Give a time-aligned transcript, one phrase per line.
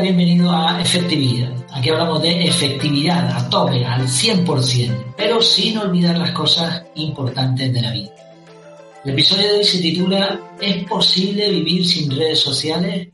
[0.00, 1.52] bienvenido a Efectividad.
[1.72, 7.82] Aquí hablamos de efectividad a tope, al 100%, pero sin olvidar las cosas importantes de
[7.82, 8.10] la vida.
[9.04, 13.08] El episodio de hoy se titula ¿Es posible vivir sin redes sociales?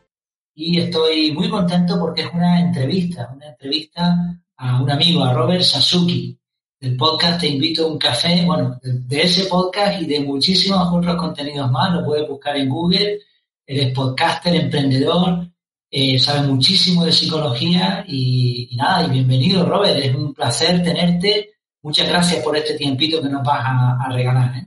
[0.55, 5.63] Y estoy muy contento porque es una entrevista, una entrevista a un amigo, a Robert
[5.63, 6.39] Sasuki,
[6.81, 8.45] del podcast Te invito a un café.
[8.45, 13.19] Bueno, de, ese podcast y de muchísimos otros contenidos más, lo puedes buscar en Google.
[13.67, 15.51] Eres podcaster, emprendedor,
[15.99, 21.55] eh, sabe muchísimo de psicología y, nada, y bienvenido Robert, es un placer tenerte.
[21.81, 24.59] Muchas gracias por este tiempito que nos vas a, regalar.
[24.59, 24.67] ¿eh?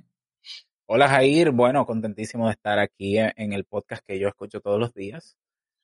[0.87, 4.91] Hola Jair, bueno, contentísimo de estar aquí en el podcast que yo escucho todos los
[4.95, 5.37] días.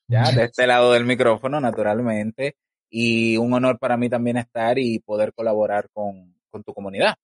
[0.08, 2.55] Ya, de este lado del micrófono, naturalmente.
[2.90, 7.18] Y un honor para mí también estar y poder colaborar con, con tu comunidad.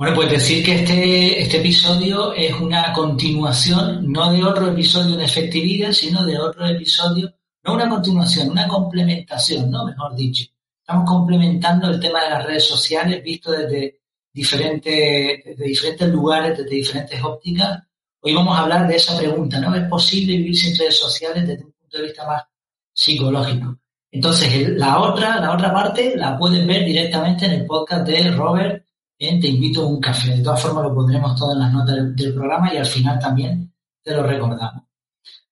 [0.00, 5.26] Bueno, pues decir que este, este episodio es una continuación, no de otro episodio de
[5.26, 7.30] efectividad, sino de otro episodio,
[7.62, 9.84] no una continuación, una complementación, ¿no?
[9.84, 10.46] Mejor dicho.
[10.80, 14.00] Estamos complementando el tema de las redes sociales visto desde
[14.32, 17.82] diferentes, desde diferentes lugares, desde diferentes ópticas.
[18.20, 19.74] Hoy vamos a hablar de esa pregunta, ¿no?
[19.74, 22.42] ¿Es posible vivir sin redes sociales desde un punto de vista más
[22.90, 23.76] psicológico?
[24.10, 28.86] Entonces, la otra, la otra parte la pueden ver directamente en el podcast de Robert
[29.20, 30.36] te invito a un café.
[30.36, 33.72] De todas formas, lo pondremos todo en las notas del, programa y al final también
[34.02, 34.84] te lo recordamos.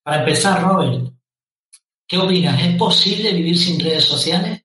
[0.02, 1.12] Para empezar, Robert,
[2.06, 2.62] ¿qué opinas?
[2.62, 4.64] ¿Es posible vivir sin redes sociales?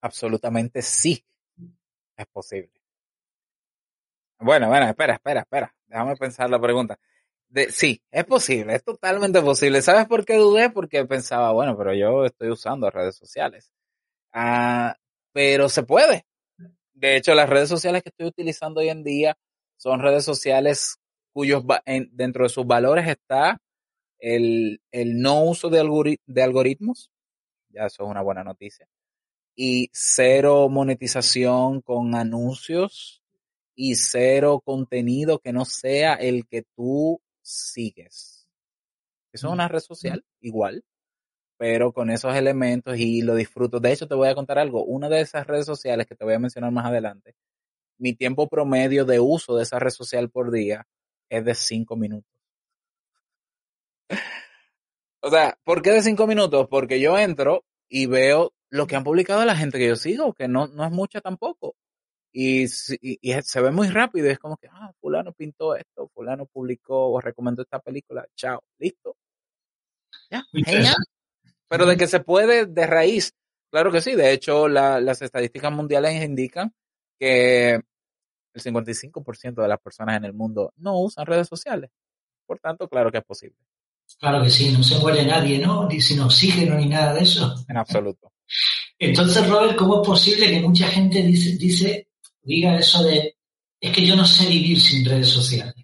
[0.00, 1.22] Absolutamente sí,
[2.16, 2.72] es posible.
[4.38, 5.74] Bueno, bueno, espera, espera, espera.
[5.86, 6.98] Déjame pensar la pregunta.
[7.68, 9.82] Sí, es posible, es totalmente posible.
[9.82, 10.70] ¿Sabes por qué dudé?
[10.70, 13.70] Porque pensaba, bueno, pero yo estoy usando redes sociales.
[14.32, 14.96] Ah,
[15.32, 16.24] pero se puede.
[16.94, 19.36] De hecho, las redes sociales que estoy utilizando hoy en día
[19.76, 20.96] son redes sociales
[21.32, 21.64] cuyos
[22.10, 23.60] dentro de sus valores está
[24.18, 27.10] el, no uso de, algoritmos,
[27.70, 28.86] ya eso es una buena noticia,
[29.56, 33.22] y cero monetización con anuncios
[33.74, 38.46] y cero contenido que no sea el que tú sigues.
[39.32, 40.84] Eso es una red social, igual
[41.62, 43.78] pero con esos elementos y lo disfruto.
[43.78, 44.84] De hecho, te voy a contar algo.
[44.84, 47.36] Una de esas redes sociales que te voy a mencionar más adelante,
[47.98, 50.88] mi tiempo promedio de uso de esa red social por día
[51.30, 52.28] es de cinco minutos.
[55.20, 56.66] o sea, ¿por qué de cinco minutos?
[56.68, 60.48] Porque yo entro y veo lo que han publicado la gente que yo sigo, que
[60.48, 61.76] no, no es mucha tampoco.
[62.32, 64.28] Y, y, se ve muy rápido.
[64.28, 68.26] Es como que, ah, fulano pintó esto, fulano publicó o recomendó esta película.
[68.34, 69.14] Chao, listo.
[70.28, 70.96] Ya, genial.
[71.72, 73.32] Pero de que se puede de raíz,
[73.70, 74.14] claro que sí.
[74.14, 76.74] De hecho, las estadísticas mundiales indican
[77.18, 81.90] que el 55% de las personas en el mundo no usan redes sociales.
[82.46, 83.56] Por tanto, claro que es posible.
[84.18, 85.88] Claro que sí, no se muere nadie, ¿no?
[85.88, 87.64] Ni sin oxígeno ni nada de eso.
[87.66, 88.34] En absoluto.
[88.98, 92.08] Entonces, Robert, ¿cómo es posible que mucha gente dice, dice,
[92.42, 93.38] diga eso de,
[93.80, 95.81] es que yo no sé vivir sin redes sociales?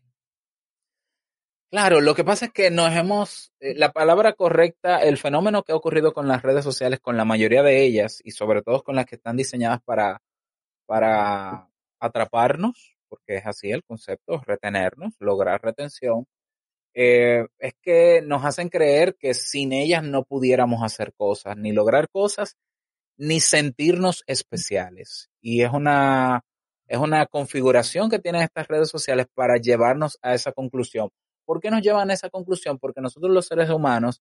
[1.71, 5.73] Claro, lo que pasa es que nos hemos, eh, la palabra correcta, el fenómeno que
[5.73, 8.97] ha ocurrido con las redes sociales, con la mayoría de ellas, y sobre todo con
[8.97, 10.23] las que están diseñadas para,
[10.87, 11.69] para
[12.01, 16.27] atraparnos, porque es así el concepto, retenernos, lograr retención,
[16.95, 22.09] eh, es que nos hacen creer que sin ellas no pudiéramos hacer cosas, ni lograr
[22.11, 22.57] cosas,
[23.19, 25.31] ni sentirnos especiales.
[25.43, 26.45] Y es una,
[26.89, 31.11] es una configuración que tienen estas redes sociales para llevarnos a esa conclusión.
[31.49, 32.79] ¿Por qué nos llevan a esa conclusión?
[32.79, 34.21] Porque nosotros los seres humanos,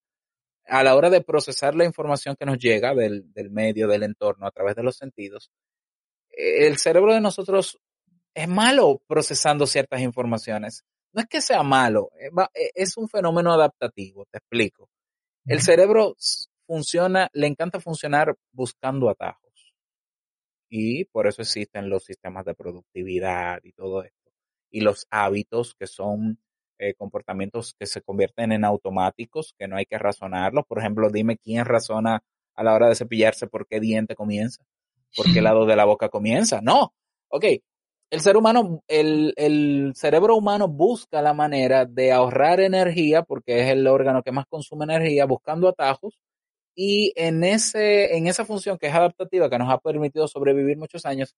[0.66, 4.52] a la hora de procesar la información que nos llega del, medio, del entorno, a
[4.52, 5.52] través de los sentidos,
[6.30, 7.82] el cerebro de nosotros
[8.34, 10.86] es malo procesando ciertas informaciones.
[11.12, 12.12] No es que sea malo,
[12.74, 14.90] es un fenómeno adaptativo, te explico.
[15.46, 16.16] El cerebro
[16.66, 19.74] funciona, le encanta funcionar buscando atajos.
[20.69, 24.31] Y por eso existen los sistemas de productividad y todo esto.
[24.69, 26.40] Y los hábitos que son
[26.79, 30.65] eh, comportamientos que se convierten en automáticos, que no hay que razonarlos.
[30.65, 32.24] Por ejemplo, dime quién razona
[32.56, 34.63] a la hora de cepillarse por qué diente comienza,
[35.15, 36.62] por qué lado de la boca comienza.
[36.62, 36.94] No,
[37.29, 37.45] ok.
[38.09, 43.69] El ser humano, el, el cerebro humano busca la manera de ahorrar energía porque es
[43.69, 46.18] el órgano que más consume energía buscando atajos
[46.79, 51.07] y en, ese, en esa función que es adaptativa, que nos ha permitido sobrevivir muchos
[51.07, 51.35] años,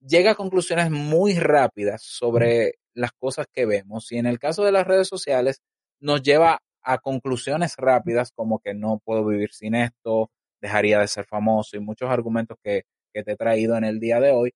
[0.00, 4.10] llega a conclusiones muy rápidas sobre las cosas que vemos.
[4.12, 5.62] Y en el caso de las redes sociales,
[6.00, 11.26] nos lleva a conclusiones rápidas como que no puedo vivir sin esto, dejaría de ser
[11.26, 14.52] famoso y muchos argumentos que, que te he traído en el día de hoy.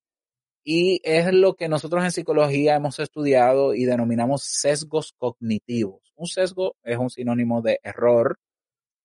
[0.64, 6.00] Y es lo que nosotros en psicología hemos estudiado y denominamos sesgos cognitivos.
[6.16, 8.38] Un sesgo es un sinónimo de error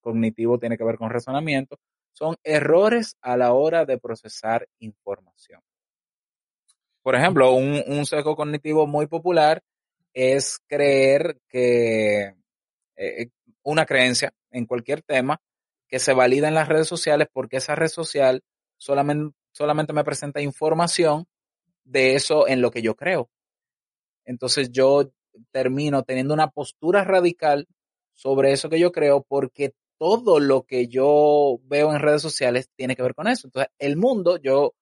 [0.00, 1.78] cognitivo tiene que ver con razonamiento,
[2.12, 5.60] son errores a la hora de procesar información.
[7.02, 9.62] Por ejemplo, un, un sesgo cognitivo muy popular
[10.12, 12.34] es creer que
[12.96, 13.28] eh,
[13.62, 15.40] una creencia en cualquier tema
[15.88, 18.42] que se valida en las redes sociales porque esa red social
[18.76, 21.26] solamente, solamente me presenta información
[21.84, 23.30] de eso en lo que yo creo.
[24.24, 25.10] Entonces yo
[25.50, 27.66] termino teniendo una postura radical
[28.12, 32.96] sobre eso que yo creo porque todo lo que yo veo en redes sociales tiene
[32.96, 33.48] que ver con eso.
[33.48, 34.72] Entonces, el mundo, yo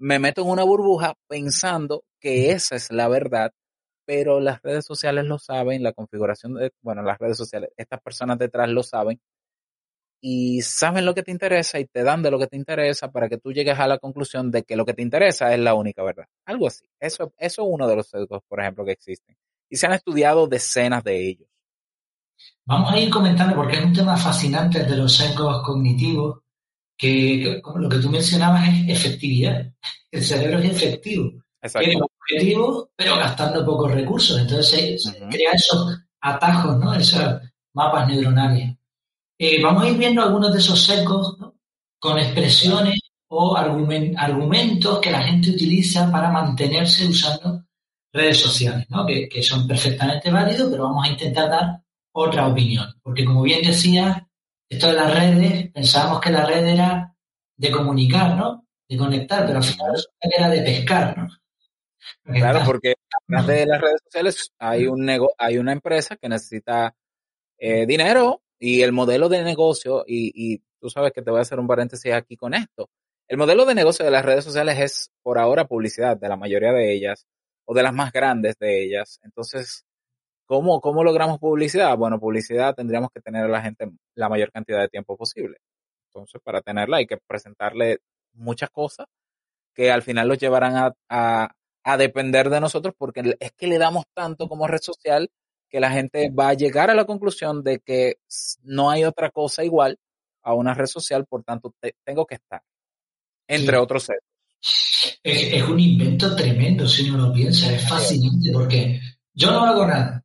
[0.00, 3.52] me meto en una burbuja pensando que esa es la verdad,
[4.06, 8.38] pero las redes sociales lo saben, la configuración de, bueno, las redes sociales, estas personas
[8.38, 9.20] detrás lo saben
[10.22, 13.28] y saben lo que te interesa y te dan de lo que te interesa para
[13.28, 16.02] que tú llegues a la conclusión de que lo que te interesa es la única
[16.02, 16.26] verdad.
[16.46, 16.84] Algo así.
[16.98, 19.36] Eso, eso es uno de los sesgos, por ejemplo, que existen.
[19.68, 21.48] Y se han estudiado decenas de ellos.
[22.64, 26.40] Vamos a ir comentando porque es un tema fascinante de los sesgos cognitivos,
[27.00, 29.72] que, como lo que tú mencionabas es efectividad.
[30.10, 31.32] El cerebro es efectivo.
[31.78, 34.38] Tiene objetivos, pero gastando pocos recursos.
[34.38, 36.92] Entonces se, crea esos atajos, ¿no?
[36.94, 37.40] Esos
[37.72, 38.76] mapas neuronales.
[39.38, 41.38] Eh, vamos a ir viendo algunos de esos sesgos
[41.98, 42.98] con expresiones
[43.28, 47.64] o argumentos que la gente utiliza para mantenerse usando
[48.12, 49.06] redes sociales, ¿no?
[49.06, 51.82] que, que son perfectamente válidos, pero vamos a intentar dar
[52.12, 52.92] otra opinión.
[53.02, 54.28] Porque como bien decía,
[54.70, 57.14] esto de las redes, pensábamos que la red era
[57.56, 58.66] de comunicar, ¿no?
[58.88, 61.28] De conectar, pero al final era de pescar, ¿no?
[62.24, 62.94] Claro, porque
[63.28, 66.94] detrás de las redes sociales hay un nego hay una empresa que necesita
[67.58, 71.42] eh, dinero y el modelo de negocio, y, y tú sabes que te voy a
[71.42, 72.88] hacer un paréntesis aquí con esto.
[73.26, 76.72] El modelo de negocio de las redes sociales es por ahora publicidad de la mayoría
[76.72, 77.26] de ellas
[77.64, 79.20] o de las más grandes de ellas.
[79.22, 79.84] Entonces,
[80.50, 81.96] ¿Cómo, ¿Cómo logramos publicidad?
[81.96, 85.58] Bueno, publicidad tendríamos que tener a la gente la mayor cantidad de tiempo posible.
[86.08, 87.98] Entonces, para tenerla hay que presentarle
[88.32, 89.06] muchas cosas
[89.72, 91.54] que al final los llevarán a,
[91.84, 95.30] a, depender de nosotros porque es que le damos tanto como red social
[95.68, 98.16] que la gente va a llegar a la conclusión de que
[98.64, 100.00] no hay otra cosa igual
[100.42, 101.72] a una red social, por tanto
[102.04, 102.60] tengo que estar,
[103.46, 104.08] entre otros.
[104.60, 109.00] Es, es, un invento tremendo si uno lo piensa, es fascinante porque
[109.32, 110.24] yo no hago nada,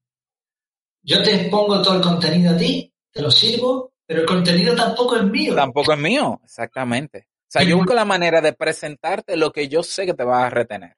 [1.06, 5.16] yo te expongo todo el contenido a ti, te lo sirvo, pero el contenido tampoco
[5.16, 5.56] es mío.
[5.56, 7.28] Tampoco es mío, exactamente.
[7.30, 10.46] O sea, yo busco la manera de presentarte lo que yo sé que te va
[10.46, 10.98] a retener.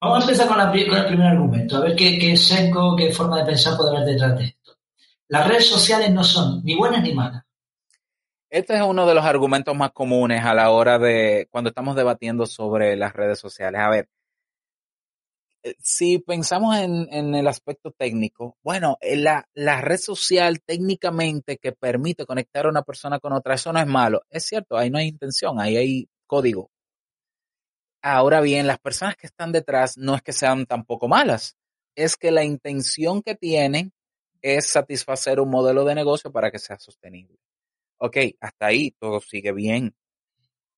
[0.00, 0.70] Vamos a empezar con, el
[1.06, 4.72] primer argumento, a ver qué, qué qué forma de pensar puede haber detrás de esto.
[5.28, 7.44] Las redes sociales no son ni buenas ni malas.
[8.50, 12.46] Este es uno de los argumentos más comunes a la hora de cuando estamos debatiendo
[12.46, 13.80] sobre las redes sociales.
[13.80, 14.08] A ver,
[15.80, 21.72] si pensamos en, en, el aspecto técnico, bueno, eh, la, la, red social técnicamente que
[21.72, 24.22] permite conectar a una persona con otra, eso no es malo.
[24.30, 26.70] Es cierto, ahí no hay intención, ahí hay código.
[28.02, 31.56] Ahora bien, las personas que están detrás no es que sean tampoco malas,
[31.96, 33.92] es que la intención que tienen
[34.40, 37.38] es satisfacer un modelo de negocio para que sea sostenible.
[37.98, 39.94] Ok, hasta ahí todo sigue bien.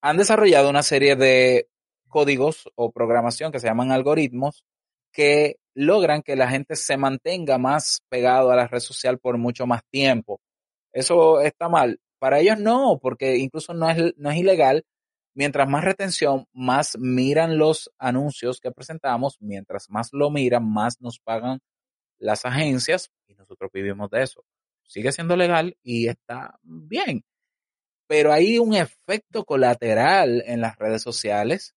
[0.00, 1.68] Han desarrollado una serie de
[2.10, 4.64] códigos o programación que se llaman algoritmos
[5.12, 9.66] que logran que la gente se mantenga más pegado a la red social por mucho
[9.66, 10.40] más tiempo.
[10.92, 12.00] Eso está mal.
[12.18, 14.84] Para ellos no, porque incluso no es, no es ilegal.
[15.34, 21.20] Mientras más retención, más miran los anuncios que presentamos, mientras más lo miran, más nos
[21.20, 21.60] pagan
[22.18, 24.44] las agencias y nosotros vivimos de eso.
[24.82, 27.22] Sigue siendo legal y está bien.
[28.08, 31.74] Pero hay un efecto colateral en las redes sociales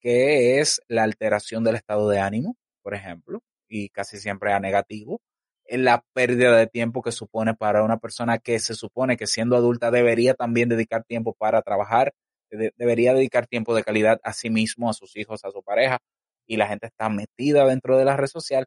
[0.00, 5.20] que es la alteración del estado de ánimo, por ejemplo, y casi siempre a negativo,
[5.66, 9.56] en la pérdida de tiempo que supone para una persona que se supone que siendo
[9.56, 12.12] adulta debería también dedicar tiempo para trabajar,
[12.50, 15.98] debería dedicar tiempo de calidad a sí mismo, a sus hijos, a su pareja,
[16.46, 18.66] y la gente está metida dentro de la red social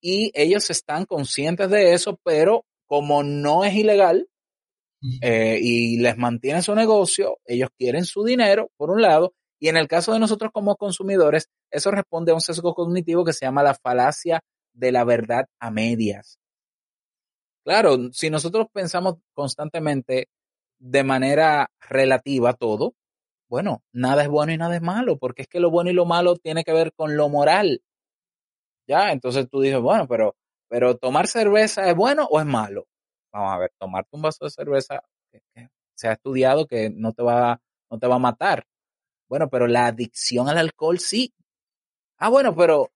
[0.00, 4.28] y ellos están conscientes de eso, pero como no es ilegal
[5.20, 9.76] eh, y les mantiene su negocio, ellos quieren su dinero, por un lado, y en
[9.76, 13.62] el caso de nosotros como consumidores, eso responde a un sesgo cognitivo que se llama
[13.62, 14.40] la falacia
[14.72, 16.38] de la verdad a medias.
[17.64, 20.28] Claro, si nosotros pensamos constantemente
[20.78, 22.94] de manera relativa todo,
[23.48, 26.06] bueno, nada es bueno y nada es malo, porque es que lo bueno y lo
[26.06, 27.82] malo tiene que ver con lo moral.
[28.86, 30.34] Ya, entonces tú dices, bueno, pero,
[30.68, 32.86] pero tomar cerveza es bueno o es malo.
[33.32, 35.02] Vamos a ver, tomarte un vaso de cerveza
[35.98, 37.60] se ha estudiado que no te va,
[37.90, 38.64] no te va a matar.
[39.28, 41.32] Bueno, pero la adicción al alcohol sí.
[42.18, 42.90] Ah, bueno, pero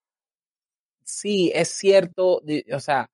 [1.05, 3.09] sí, es cierto, o sea,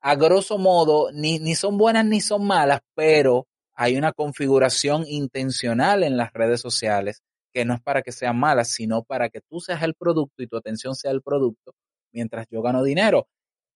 [0.00, 6.02] a grosso modo, ni, ni son buenas ni son malas, pero hay una configuración intencional
[6.04, 9.60] en las redes sociales que no es para que sean malas, sino para que tú
[9.60, 11.74] seas el producto y tu atención sea el producto
[12.12, 13.28] mientras yo gano dinero.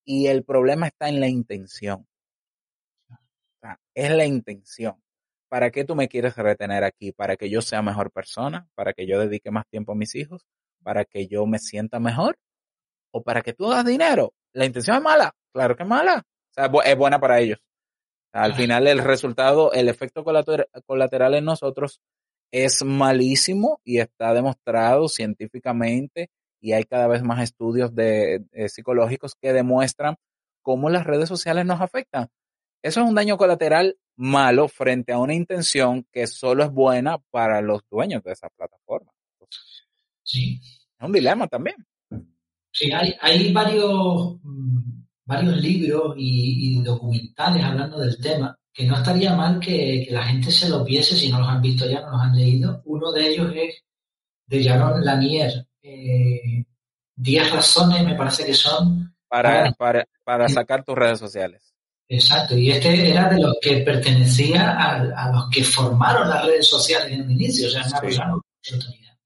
[0.05, 2.07] Y el problema está en la intención.
[3.95, 4.95] es la intención.
[5.57, 7.13] ¿Para qué tú me quieres retener aquí?
[7.13, 8.69] ¿Para que yo sea mejor persona?
[8.75, 10.45] ¿Para que yo dedique más tiempo a mis hijos?
[10.83, 12.37] ¿Para que yo me sienta mejor?
[13.11, 14.35] ¿O para que tú hagas dinero?
[14.53, 15.35] ¿La intención es mala?
[15.55, 16.27] Claro que es mala.
[16.27, 17.59] O sea, es buena para ellos.
[18.35, 22.03] Al final el resultado, el efecto colateral en nosotros
[22.53, 26.29] es malísimo y está demostrado científicamente
[26.61, 30.17] y hay cada vez más estudios de, psicológicos que demuestran
[30.61, 32.29] cómo las redes sociales nos afectan.
[32.83, 37.61] Eso es un daño colateral malo frente a una intención que solo es buena para
[37.61, 39.13] los dueños de esa plataforma.
[40.23, 40.61] Sí.
[40.99, 41.77] Es un dilema también.
[42.73, 49.35] Sí, hay, hay varios, mm, varios libros y, documentales hablando del tema, que no estaría
[49.35, 52.21] mal que, la gente se los viese si no los han visto ya, no los
[52.21, 52.83] han leído.
[52.85, 53.83] Uno de ellos es
[54.47, 55.67] de Jaron Lanier.
[55.83, 56.65] Eh,
[57.15, 61.76] diez razones me parece que son para, para, para sacar tus redes sociales.
[62.09, 67.13] Exacto, y este era de los que pertenecía a, los que formaron las redes sociales
[67.13, 69.17] en el inicio, o sea, una persona autoridad.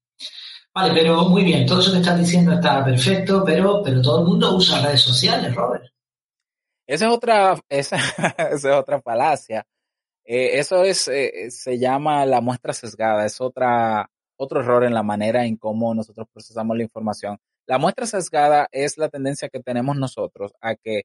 [0.73, 4.27] Vale, pero muy bien, todo eso que estás diciendo está perfecto, pero, pero todo el
[4.27, 5.85] mundo usa redes sociales, Robert.
[6.87, 7.97] Esa es otra, esa,
[8.51, 9.65] es otra falacia.
[10.23, 15.03] Eh, eso es, eh, se llama la muestra sesgada, es otra, otro error en la
[15.03, 17.37] manera en cómo nosotros procesamos la información.
[17.67, 21.03] La muestra sesgada es la tendencia que tenemos nosotros a que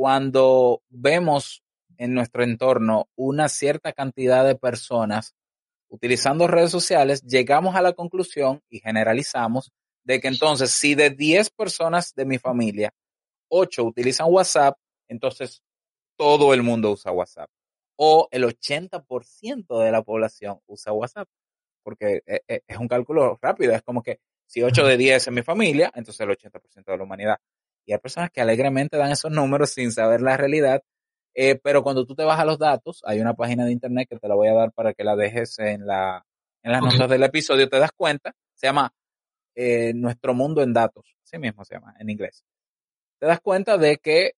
[0.00, 1.62] cuando vemos
[1.98, 5.34] en nuestro entorno una cierta cantidad de personas
[5.90, 11.50] utilizando redes sociales, llegamos a la conclusión y generalizamos de que entonces si de 10
[11.50, 12.94] personas de mi familia,
[13.48, 15.62] 8 utilizan WhatsApp, entonces
[16.16, 17.50] todo el mundo usa WhatsApp.
[17.96, 21.28] O el 80% de la población usa WhatsApp.
[21.82, 23.74] Porque e, e, es un cálculo rápido.
[23.74, 27.04] Es como que si 8 de 10 es mi familia, entonces el 80% de la
[27.04, 27.36] humanidad.
[27.84, 30.82] Y hay personas que alegremente dan esos números sin saber la realidad.
[31.34, 34.18] Eh, pero cuando tú te vas a los datos, hay una página de internet que
[34.18, 36.26] te la voy a dar para que la dejes en, la,
[36.62, 38.92] en las notas del episodio, te das cuenta, se llama
[39.54, 42.44] eh, Nuestro Mundo en Datos, así mismo se llama en inglés.
[43.18, 44.32] Te das cuenta de que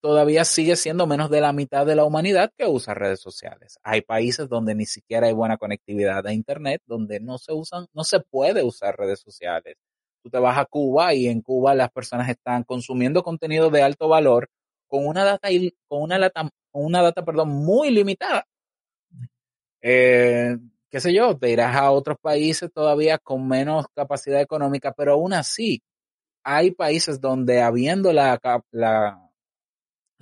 [0.00, 3.78] todavía sigue siendo menos de la mitad de la humanidad que usa redes sociales.
[3.82, 8.04] Hay países donde ni siquiera hay buena conectividad a internet, donde no se usan, no
[8.04, 9.76] se puede usar redes sociales.
[10.22, 14.08] Tú te vas a Cuba y en Cuba las personas están consumiendo contenido de alto
[14.08, 14.48] valor
[14.86, 15.48] con una data
[15.88, 18.46] con una data, una data, perdón, muy limitada.
[19.80, 20.56] Eh,
[20.90, 25.32] qué sé yo, te irás a otros países todavía con menos capacidad económica, pero aún
[25.32, 25.82] así
[26.44, 28.38] hay países donde habiendo la,
[28.70, 29.32] la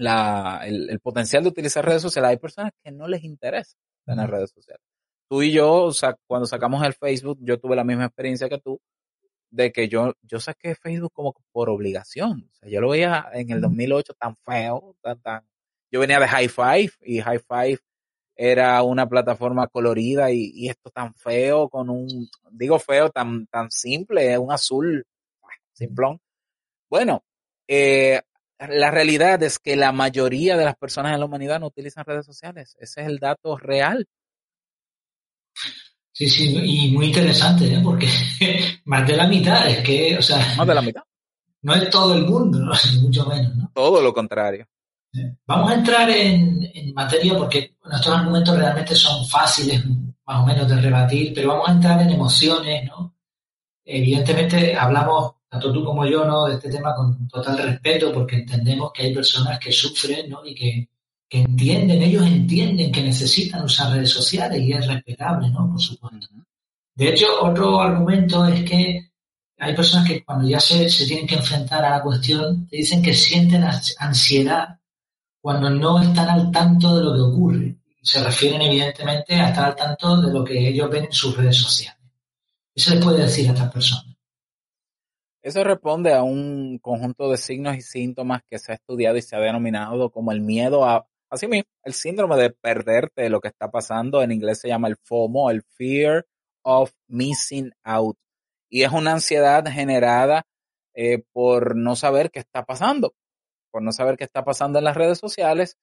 [0.01, 2.31] la, el, potencial de utilizar redes sociales.
[2.31, 4.83] Hay personas que no les interesa tener redes sociales.
[5.29, 8.59] Tú y yo, o sea, cuando sacamos el Facebook, yo tuve la misma experiencia que
[8.59, 8.81] tú,
[9.51, 12.49] de que yo, yo saqué Facebook como por obligación.
[12.51, 15.47] O sea, yo lo veía en el 2008 tan feo, tan, tan.
[15.91, 17.79] Yo venía de High Five y High Five
[18.37, 23.71] era una plataforma colorida y, y esto tan feo, con un, digo feo, tan, tan
[23.71, 25.05] simple, un azul
[25.75, 26.21] simplón.
[26.89, 27.25] Bueno,
[27.69, 28.21] eh,
[28.59, 32.27] la realidad es que la mayoría de las personas en la humanidad no utilizan redes
[32.27, 32.77] sociales.
[32.79, 34.07] Ese es el dato real.
[36.21, 37.81] Sí, sí, y muy interesante, ¿eh?
[37.83, 38.07] porque
[38.85, 41.03] más de la mitad es que, o sea, más de la mitad.
[41.63, 42.73] No es todo el mundo, ¿no?
[43.03, 43.71] mucho menos, ¿no?
[43.75, 44.67] Todo lo contrario.
[45.47, 49.83] Vamos a entrar en, en, materia porque nuestros argumentos realmente son fáciles,
[50.27, 53.15] más o menos, de rebatir, pero vamos a entrar en emociones, ¿no?
[53.83, 56.47] Evidentemente hablamos tanto tú como yo, ¿no?
[56.47, 60.45] De este tema con total respeto, porque entendemos que hay personas que sufren, ¿no?
[60.45, 60.90] Y que,
[61.31, 65.71] entienden, ellos entienden que necesitan usar redes sociales y es respetable, ¿no?
[65.71, 66.27] Por supuesto.
[66.95, 69.11] De hecho, otro argumento es que
[69.59, 73.01] hay personas que cuando ya se, se tienen que enfrentar a la cuestión, te dicen
[73.01, 73.65] que sienten
[73.99, 74.81] ansiedad
[75.41, 77.77] cuando no están al tanto de lo que ocurre.
[78.03, 81.57] Se refieren evidentemente a estar al tanto de lo que ellos ven en sus redes
[81.57, 82.01] sociales.
[82.75, 84.17] Eso les puede decir a estas personas.
[85.43, 89.37] Eso responde a un conjunto de signos y síntomas que se ha estudiado y se
[89.37, 93.49] ha denominado como el miedo a, así mismo, el síndrome de perderte de lo que
[93.49, 94.23] está pasando.
[94.23, 96.27] En inglés se llama el FOMO, el Fear
[96.63, 98.17] of Missing Out.
[98.69, 100.45] Y es una ansiedad generada
[100.95, 103.15] eh, por no saber qué está pasando,
[103.71, 105.77] por no saber qué está pasando en las redes sociales.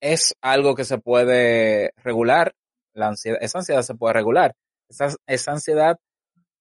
[0.00, 2.54] es algo que se puede regular.
[2.94, 4.54] La ansiedad, esa ansiedad se puede regular.
[4.88, 5.98] Esa, ansiedad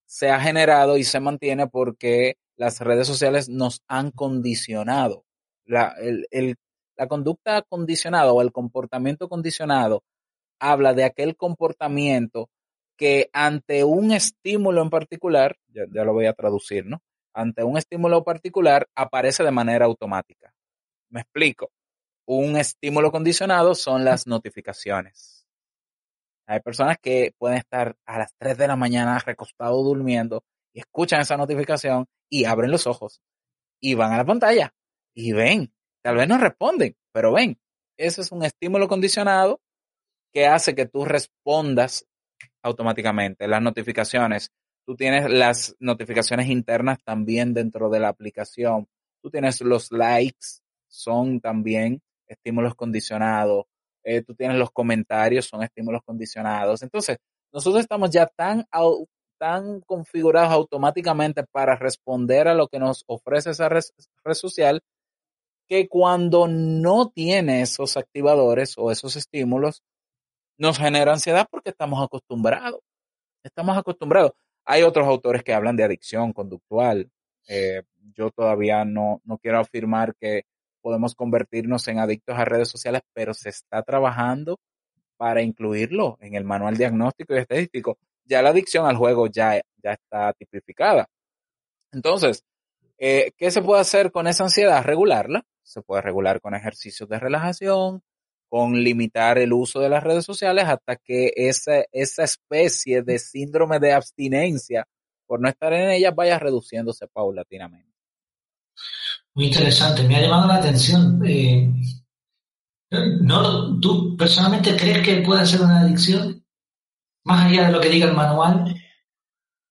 [0.05, 5.25] se ha generado y se mantiene porque las redes sociales nos han condicionado
[6.97, 10.03] la conducta condicionada o el comportamiento condicionado
[10.59, 12.49] habla de aquel comportamiento
[12.97, 17.01] que ante un estímulo en particular, ya, lo voy a traducir, ¿no?
[17.33, 20.53] Ante un estímulo particular aparece de manera automática.
[21.09, 21.71] Me explico.
[22.25, 25.47] Un estímulo condicionado son las notificaciones.
[26.45, 31.21] Hay personas que pueden estar a las 3 de la mañana recostados durmiendo y escuchan
[31.21, 33.21] esa notificación y abren los ojos
[33.79, 34.73] y van a la pantalla
[35.13, 35.73] y ven.
[36.03, 37.57] Tal vez no responden, pero ven.
[37.97, 39.61] Ese es un estímulo condicionado
[40.33, 42.05] que hace que tú respondas
[42.61, 43.47] automáticamente.
[43.47, 44.51] Las notificaciones,
[44.85, 48.87] tú tienes las notificaciones internas también dentro de la aplicación.
[49.21, 53.65] Tú tienes los likes, son también estímulos condicionados.
[54.03, 56.81] Eh, tú tienes los comentarios, son estímulos condicionados.
[56.83, 57.17] Entonces,
[57.53, 58.65] nosotros estamos ya tan,
[59.37, 63.83] tan configurados automáticamente para responder a lo que nos ofrece esa red
[64.33, 64.81] social
[65.67, 69.83] que cuando no tiene esos activadores o esos estímulos,
[70.57, 72.81] nos genera ansiedad porque estamos acostumbrados.
[73.43, 74.31] Estamos acostumbrados.
[74.65, 77.09] Hay otros autores que hablan de adicción conductual.
[77.47, 77.83] Eh,
[78.15, 80.43] yo todavía no, no quiero afirmar que
[80.81, 84.59] podemos convertirnos en adictos a redes sociales, pero se está trabajando
[85.17, 87.97] para incluirlo en el manual diagnóstico y estadístico.
[88.25, 91.07] Ya la adicción al juego ya, ya está tipificada.
[91.91, 92.43] Entonces,
[92.97, 94.83] eh, ¿qué se puede hacer con esa ansiedad?
[94.83, 95.43] Regularla.
[95.63, 98.03] Se puede regular con ejercicios de relajación,
[98.53, 103.79] con limitar el uso de las redes sociales hasta que esa, esa especie de síndrome
[103.79, 104.87] de abstinencia
[105.25, 107.91] por no estar en ellas vaya reduciéndose paulatinamente.
[109.33, 111.19] Muy interesante, me ha llamado la atención.
[111.25, 111.67] Eh,
[113.21, 116.45] ¿no, ¿Tú personalmente crees que puede ser una adicción?
[117.23, 118.75] Más allá de lo que diga el manual.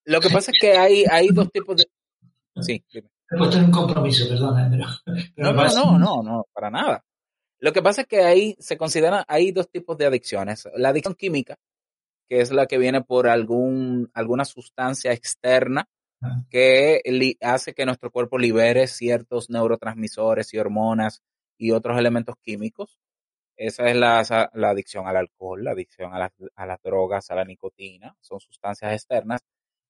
[0.04, 1.84] Lo que pasa es que hay, hay dos tipos de...
[2.60, 3.08] Sí, dime.
[3.32, 4.86] He puesto en un compromiso, perdona, pero...
[5.34, 7.04] pero no, no, no, no, no, para nada.
[7.58, 10.68] Lo que pasa es que ahí se considera, hay dos tipos de adicciones.
[10.74, 11.56] La adicción química,
[12.28, 15.88] que es la que viene por algún, alguna sustancia externa
[16.20, 16.42] ah.
[16.50, 17.00] que
[17.40, 21.22] hace que nuestro cuerpo libere ciertos neurotransmisores y hormonas
[21.56, 22.98] y otros elementos químicos.
[23.56, 27.44] Esa es la, la adicción al alcohol, la adicción a, a las drogas, a la
[27.44, 29.40] nicotina, son sustancias externas.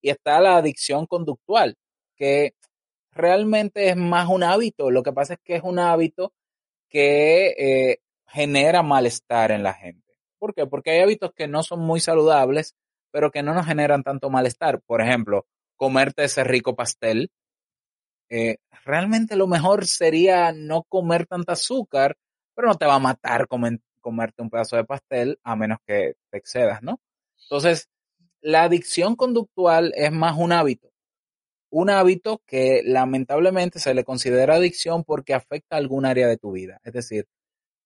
[0.00, 1.76] Y está la adicción conductual,
[2.16, 2.54] que
[3.12, 4.90] realmente es más un hábito.
[4.90, 6.32] Lo que pasa es que es un hábito
[6.88, 10.18] que eh, genera malestar en la gente.
[10.38, 10.66] ¿Por qué?
[10.66, 12.74] Porque hay hábitos que no son muy saludables,
[13.10, 14.80] pero que no nos generan tanto malestar.
[14.82, 15.46] Por ejemplo,
[15.76, 17.30] comerte ese rico pastel.
[18.28, 22.16] Eh, realmente lo mejor sería no comer tanta azúcar,
[22.54, 26.38] pero no te va a matar comerte un pedazo de pastel a menos que te
[26.38, 27.00] excedas, ¿no?
[27.44, 27.88] Entonces,
[28.40, 30.91] la adicción conductual es más un hábito
[31.72, 36.78] un hábito que lamentablemente se le considera adicción porque afecta algún área de tu vida.
[36.84, 37.26] Es decir,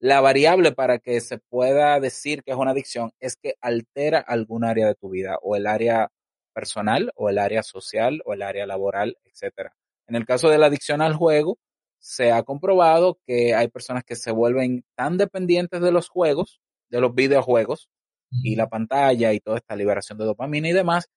[0.00, 4.64] la variable para que se pueda decir que es una adicción es que altera algún
[4.64, 6.10] área de tu vida, o el área
[6.52, 9.70] personal, o el área social, o el área laboral, etc.
[10.08, 11.56] En el caso de la adicción al juego,
[12.00, 17.00] se ha comprobado que hay personas que se vuelven tan dependientes de los juegos, de
[17.00, 17.88] los videojuegos,
[18.30, 21.08] y la pantalla y toda esta liberación de dopamina y demás,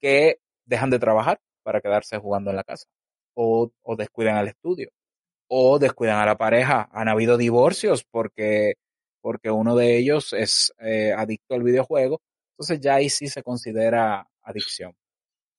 [0.00, 2.86] que dejan de trabajar, para quedarse jugando en la casa.
[3.34, 4.90] O, o descuidan al estudio.
[5.48, 6.88] O descuidan a la pareja.
[6.92, 8.74] Han habido divorcios porque,
[9.20, 12.20] porque uno de ellos es eh, adicto al videojuego.
[12.52, 14.94] Entonces ya ahí sí se considera adicción.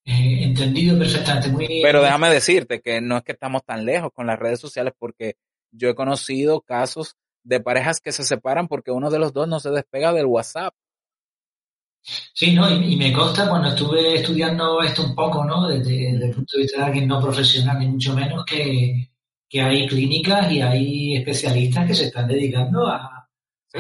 [0.06, 1.50] Eh, entendido perfectamente.
[1.50, 1.82] Muy...
[1.82, 5.36] Pero déjame decirte que no es que estamos tan lejos con las redes sociales porque
[5.72, 9.60] yo he conocido casos de parejas que se separan porque uno de los dos no
[9.60, 10.74] se despega del WhatsApp.
[12.04, 12.70] Sí, ¿no?
[12.70, 15.68] Y, me consta cuando estuve estudiando esto un poco, ¿no?
[15.68, 19.10] Desde, el punto de vista de alguien no profesional, ni mucho menos, que,
[19.56, 23.30] hay clínicas y hay especialistas que se están dedicando a,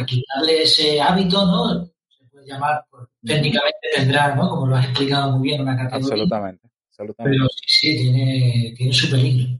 [0.06, 1.86] quitarle ese hábito, ¿no?
[1.86, 4.50] Se puede llamar, pues, técnicamente tendrá, ¿no?
[4.50, 6.06] Como lo has explicado muy bien, una categoría.
[6.06, 7.38] Absolutamente, absolutamente.
[7.38, 9.60] Pero sí, sí, tiene, tiene su peligro.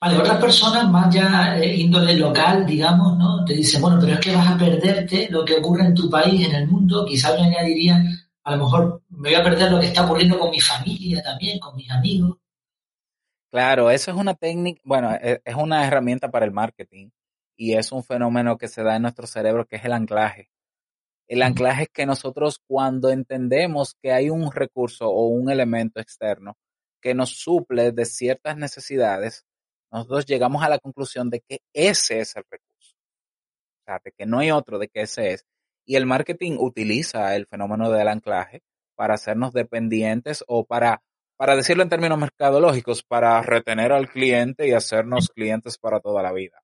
[0.00, 3.44] Vale, otras personas más ya eh, índole local, digamos, ¿no?
[3.44, 6.46] Te dicen, bueno, pero es que vas a perderte lo que ocurre en tu país,
[6.46, 7.04] en el mundo.
[7.06, 8.02] Quizás me añadiría,
[8.44, 11.58] a lo mejor me voy a perder lo que está ocurriendo con mi familia también,
[11.58, 12.38] con mis amigos.
[13.50, 17.10] Claro, eso es una técnica, bueno, e, es una herramienta para el marketing
[17.56, 20.50] y es un fenómeno que se da en nuestro cerebro que es el anclaje.
[21.28, 26.56] El anclaje es que nosotros cuando entendemos que hay un recurso o un elemento externo
[27.00, 29.44] que nos suple de ciertas necesidades,
[29.92, 32.96] nosotros llegamos a la conclusión de que ese es el recurso.
[33.80, 35.44] O sea, de que no hay otro, de que ese es.
[35.84, 38.62] Y el marketing utiliza el fenómeno del anclaje
[38.94, 41.02] para hacernos dependientes o para,
[41.36, 46.32] para decirlo en términos mercadológicos, para retener al cliente y hacernos clientes para toda la
[46.32, 46.62] vida.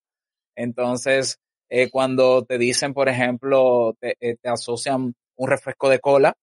[0.57, 1.39] Entonces,
[1.69, 6.35] eh, cuando te dicen, por ejemplo, eh, te asocian un refresco de cola,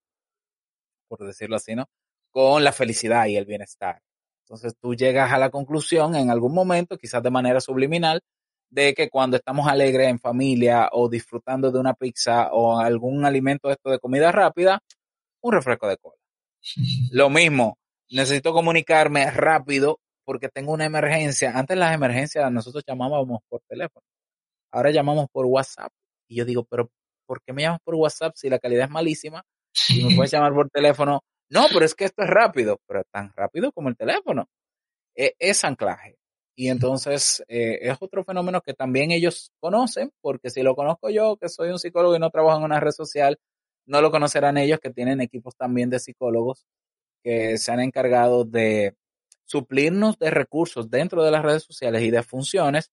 [1.07, 1.85] por decirlo así, ¿no?
[2.31, 4.04] Con la felicidad y el bienestar.
[4.45, 8.21] Entonces tú llegas a la conclusión en algún momento, quizás de manera subliminal,
[8.69, 13.71] de que cuando estamos alegres en familia o disfrutando de una pizza o algún alimento
[13.71, 14.79] esto de comida rápida,
[15.41, 16.17] un refresco de cola.
[17.11, 17.79] Lo mismo,
[18.09, 21.57] necesito comunicarme rápido porque tengo una emergencia.
[21.57, 24.05] Antes las emergencias nosotros llamábamos por teléfono.
[24.71, 25.91] Ahora llamamos por WhatsApp.
[26.27, 26.91] Y yo digo, pero
[27.25, 29.43] ¿por qué me llamas por WhatsApp si la calidad es malísima?
[29.89, 31.23] Y me puedes llamar por teléfono.
[31.49, 34.49] No, pero es que esto es rápido, pero tan rápido como el teléfono.
[35.15, 36.17] E, es anclaje.
[36.55, 41.37] Y entonces eh, es otro fenómeno que también ellos conocen, porque si lo conozco yo,
[41.37, 43.37] que soy un psicólogo y no trabajo en una red social,
[43.85, 46.65] no lo conocerán ellos que tienen equipos también de psicólogos
[47.23, 48.95] que se han encargado de
[49.45, 52.91] suplirnos de recursos dentro de las redes sociales y de funciones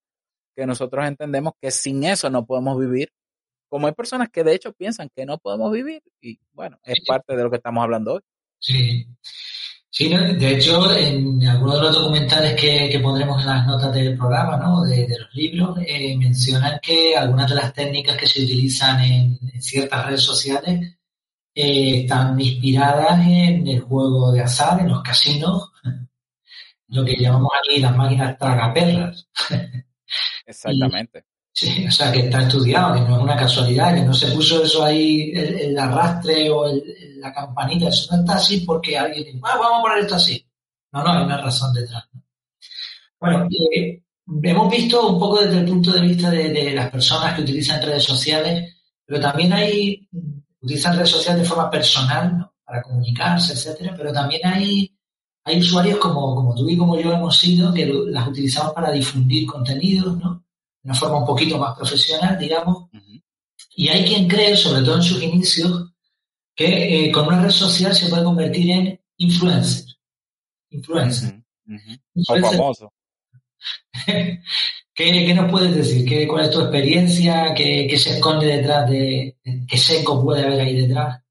[0.56, 3.12] que nosotros entendemos que sin eso no podemos vivir.
[3.68, 7.36] Como hay personas que de hecho piensan que no podemos vivir y bueno, es parte
[7.36, 8.20] de lo que estamos hablando hoy.
[8.62, 9.06] Sí.
[9.90, 14.56] Sí, de hecho, en algunos de los documentales que, pondremos en las notas del programa,
[14.56, 14.84] ¿no?
[14.84, 20.06] de, los libros, eh, mencionan que algunas de las técnicas que se utilizan en, ciertas
[20.06, 20.96] redes sociales
[21.54, 25.70] eh, están inspiradas en el juego de azar, en los casinos,
[26.88, 29.28] lo que llamamos aquí las máquinas tragaperras.
[30.46, 31.24] Exactamente.
[31.62, 34.64] Sí, o sea, que está estudiado, que no es una casualidad, que no se puso
[34.64, 36.64] eso ahí, el, arrastre o
[37.18, 40.44] la campanita, eso no está así porque alguien dice, ah, vamos a poner esto así.
[40.90, 42.02] No, no, hay una razón detrás.
[43.20, 44.02] Bueno, eh,
[44.42, 48.02] hemos visto un poco desde el punto de vista de, las personas que utilizan redes
[48.02, 48.74] sociales,
[49.06, 50.08] pero también hay,
[50.60, 54.92] utilizan redes sociales de forma personal, para comunicarse, etcétera, pero también hay,
[55.44, 59.46] hay usuarios como, como tú y como yo hemos sido, que las utilizamos para difundir
[59.46, 60.42] contenidos, ¿no?
[60.82, 62.88] Una forma un poquito más profesional, digamos.
[63.74, 65.92] Y hay quien cree, sobre todo en sus inicios,
[66.54, 69.94] que eh, con una red social se puede convertir en influencer.
[70.70, 71.42] Influencer.
[72.26, 72.92] famoso.
[74.94, 76.06] ¿Qué, nos puedes decir?
[76.06, 77.54] ¿Qué, ¿Cuál es tu experiencia?
[77.54, 81.22] ¿Qué, se esconde detrás de, qué seco puede haber ahí detrás?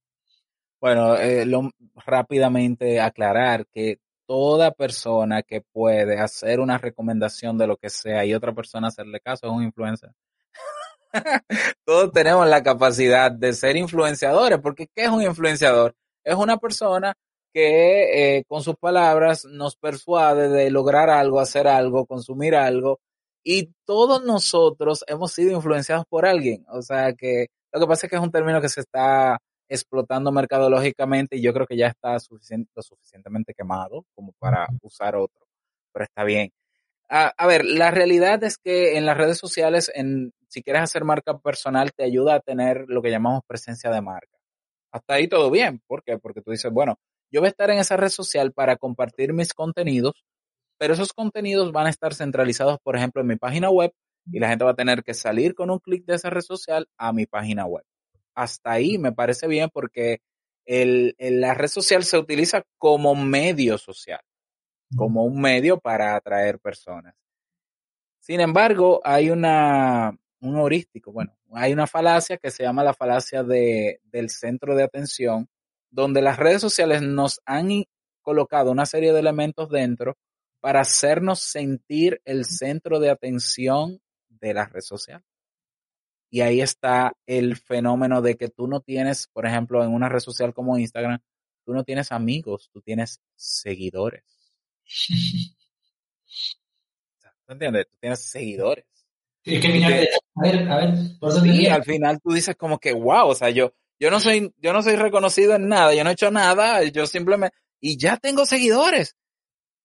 [0.79, 1.69] Bueno, eh, lo,
[2.05, 3.99] rápidamente aclarar que
[4.31, 9.19] toda persona que puede hacer una recomendación de lo que sea y otra persona hacerle
[9.19, 10.11] caso es un influencer.
[11.85, 15.93] Todos tenemos la capacidad de ser influenciadores, porque ¿qué es un influenciador?
[16.23, 17.13] Es una persona
[17.53, 23.01] que eh, con sus palabras nos persuade de lograr algo, hacer algo, consumir algo,
[23.43, 26.65] y todos nosotros hemos sido influenciados por alguien.
[26.69, 29.39] O sea que lo que pasa es que es un término que se está
[29.71, 35.47] explotando mercadológicamente y yo creo que ya está lo suficientemente quemado como para usar otro,
[35.93, 36.51] pero está bien.
[37.09, 41.37] A, ver, la realidad es que en las redes sociales, en, si quieres hacer marca
[41.39, 44.37] personal, te ayuda a tener lo que llamamos presencia de marca.
[44.93, 45.81] Hasta ahí todo bien.
[45.87, 46.17] ¿Por qué?
[46.17, 46.97] Porque tú dices, bueno,
[47.29, 50.13] yo voy a estar en esa red social para compartir mis contenidos,
[50.77, 53.91] pero esos contenidos van a estar centralizados, por ejemplo, en mi página web
[54.25, 56.87] y la gente va a tener que salir con un clic de esa red social
[56.97, 57.83] a mi página web
[58.35, 60.21] hasta ahí me parece bien porque
[60.65, 64.21] el, la red social se utiliza como medio social,
[64.95, 67.15] como un medio para atraer personas.
[68.19, 73.43] Sin embargo, hay una, un heurístico, bueno, hay una falacia que se llama la falacia
[73.43, 75.49] de, del centro de atención,
[75.89, 77.83] donde las redes sociales nos han
[78.21, 80.17] colocado una serie de elementos dentro
[80.61, 85.23] para hacernos sentir el centro de atención de la red social.
[86.33, 90.21] Y ahí está el fenómeno de que tú no tienes, por ejemplo, en una red
[90.21, 91.19] social como Instagram,
[91.65, 94.23] tú no tienes amigos, tú tienes seguidores.
[97.45, 97.87] ¿Te entiendes?
[97.89, 98.85] Tú tienes seguidores.
[99.43, 102.93] Sí, es que a ver, a ver, por sí, al final tú dices como que,
[102.93, 106.11] wow, o sea, yo, yo no soy, yo no soy reconocido en nada, yo no
[106.11, 109.17] he hecho nada, yo simplemente, y ya tengo seguidores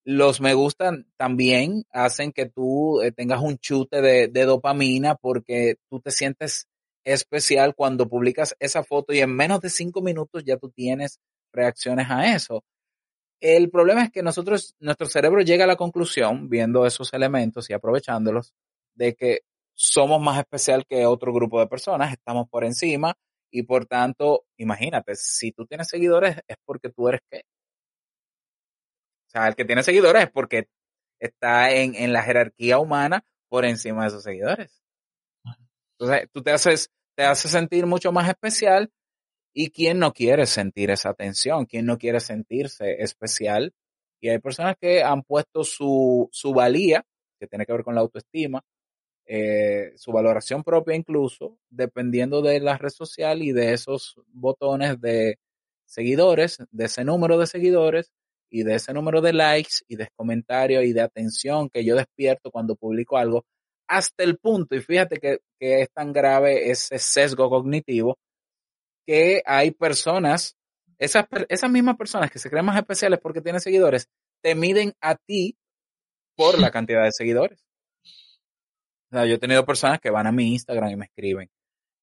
[0.07, 5.99] los me gustan también hacen que tú eh, tengas un chute de, dopamina porque tú
[5.99, 6.69] te sientes
[7.03, 11.19] especial cuando publicas esa foto y en menos de cinco minutos ya tú tienes
[11.51, 12.63] reacciones a eso.
[13.41, 17.73] El problema es que nosotros, nuestro cerebro llega a la conclusión, viendo esos elementos y
[17.73, 18.53] aprovechándolos,
[18.95, 19.39] de que
[19.73, 23.13] somos más especial que otro grupo de personas, estamos por encima
[23.51, 27.43] y por tanto, imagínate, si tú tienes seguidores es porque tú eres qué?
[29.37, 30.67] Sea, el que tiene seguidores es porque
[31.19, 34.83] está en, en la jerarquía humana por encima de sus seguidores.
[35.99, 38.91] Entonces, tú te haces, te haces sentir mucho más especial
[39.53, 43.73] y quién no quiere sentir esa atención, quién no quiere sentirse especial.
[44.19, 47.05] Y hay personas que han puesto su, su valía,
[47.39, 48.63] que tiene que ver con la autoestima,
[49.25, 55.39] eh, su valoración propia incluso, dependiendo de la red social y de esos botones de
[55.85, 58.13] seguidores, de ese número de seguidores
[58.49, 62.51] y de ese número de likes y de comentarios y de atención que yo despierto
[62.51, 63.45] cuando publico algo,
[63.87, 68.17] hasta el punto, y fíjate que, que es tan grave ese sesgo cognitivo,
[69.05, 70.57] que hay personas,
[70.99, 74.09] esas, esas mismas personas que se creen más especiales porque tienen seguidores,
[74.41, 75.57] te miden a ti
[76.35, 77.63] por la cantidad de seguidores.
[79.09, 81.49] O sea, yo he tenido personas que van a mi Instagram y me escriben.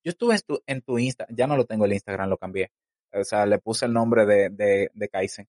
[0.03, 2.71] Yo estuve en tu, Instagram, ya no lo tengo el Instagram, lo cambié.
[3.13, 5.47] O sea, le puse el nombre de, de, de Kaizen.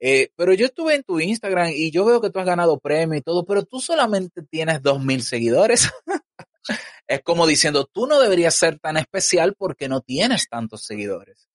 [0.00, 3.18] Eh, pero yo estuve en tu Instagram y yo veo que tú has ganado premio
[3.18, 5.90] y todo, pero tú solamente tienes dos mil seguidores.
[7.06, 11.48] es como diciendo, tú no deberías ser tan especial porque no tienes tantos seguidores.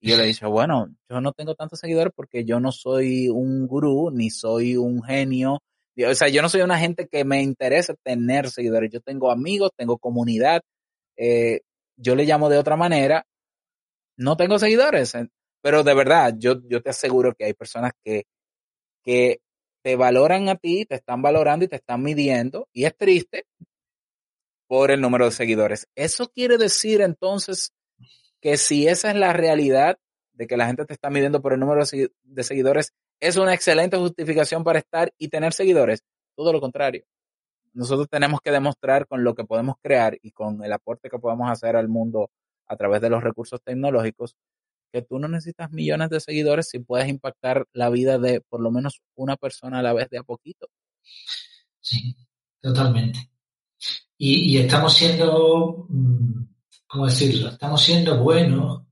[0.00, 3.66] Y yo le dicho, bueno, yo no tengo tantos seguidores porque yo no soy un
[3.66, 5.62] gurú, ni soy un genio.
[6.08, 8.90] O sea, yo no soy una gente que me interesa tener seguidores.
[8.90, 10.62] Yo tengo amigos, tengo comunidad.
[11.16, 11.60] Eh,
[11.96, 13.24] yo le llamo de otra manera.
[14.16, 15.14] No tengo seguidores.
[15.62, 18.24] Pero de verdad, yo, yo te aseguro que hay personas que,
[19.02, 19.40] que
[19.82, 22.68] te valoran a ti, te están valorando y te están midiendo.
[22.72, 23.46] Y es triste
[24.66, 25.86] por el número de seguidores.
[25.94, 27.72] Eso quiere decir entonces
[28.40, 29.98] que si esa es la realidad
[30.32, 33.96] de que la gente te está midiendo por el número de seguidores, es una excelente
[33.96, 36.02] justificación para estar y tener seguidores.
[36.34, 37.04] Todo lo contrario.
[37.72, 41.50] Nosotros tenemos que demostrar con lo que podemos crear y con el aporte que podemos
[41.50, 42.30] hacer al mundo
[42.66, 44.36] a través de los recursos tecnológicos,
[44.92, 48.70] que tú no necesitas millones de seguidores si puedes impactar la vida de por lo
[48.70, 50.68] menos una persona a la vez de a poquito.
[51.80, 52.14] Sí,
[52.60, 53.30] totalmente.
[54.18, 56.44] Y, y estamos siendo, mm,
[56.86, 57.48] ¿cómo decirlo?
[57.48, 58.82] Estamos siendo buenos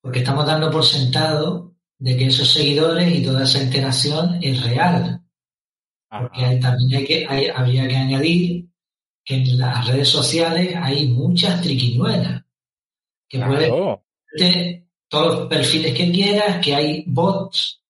[0.00, 5.22] porque estamos dando por sentado de que esos seguidores y toda esa interacción es real.
[6.10, 8.68] Porque también hay que, hay, habría que añadir
[9.24, 12.42] que en las redes sociales hay muchas triquiñuelas
[13.28, 14.04] que claro
[15.12, 17.82] todos los perfiles que quieras, que hay bots,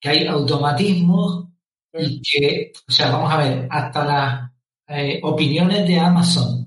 [0.00, 1.46] que hay automatismos
[1.92, 4.50] y que, o sea, vamos a ver, hasta las
[4.88, 6.66] eh, opiniones de Amazon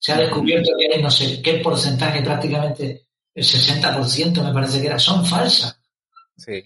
[0.00, 4.88] se ha descubierto que hay no sé qué porcentaje, prácticamente el 60% me parece que
[4.88, 5.80] era, son falsas.
[6.36, 6.60] Sí.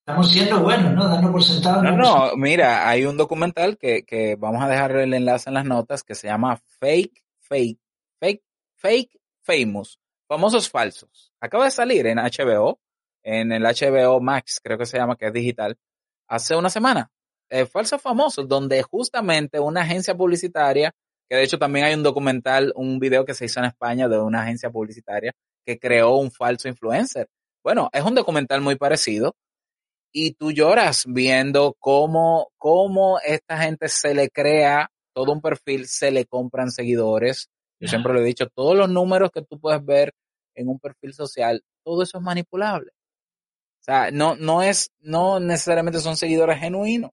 [0.00, 1.08] Estamos siendo buenos, ¿no?
[1.08, 1.82] Dando por sentado.
[1.82, 5.64] No, no, mira, hay un documental que, que vamos a dejar el enlace en las
[5.64, 7.80] notas que se llama Fake, Fake,
[8.20, 8.42] Fake,
[8.76, 11.32] Fake Famous Famosos falsos.
[11.40, 12.80] Acaba de salir en HBO,
[13.22, 15.76] en el HBO Max, creo que se llama, que es digital,
[16.28, 17.10] hace una semana.
[17.50, 20.92] Eh, falsos famosos, donde justamente una agencia publicitaria,
[21.28, 24.18] que de hecho también hay un documental, un video que se hizo en España de
[24.18, 25.32] una agencia publicitaria
[25.64, 27.28] que creó un falso influencer.
[27.62, 29.34] Bueno, es un documental muy parecido
[30.12, 36.10] y tú lloras viendo cómo, cómo esta gente se le crea todo un perfil, se
[36.10, 37.48] le compran seguidores,
[37.84, 40.14] yo siempre lo he dicho, todos los números que tú puedes ver
[40.54, 42.92] en un perfil social, todo eso es manipulable.
[43.80, 47.10] O sea, no, no es, no necesariamente son seguidores genuinos.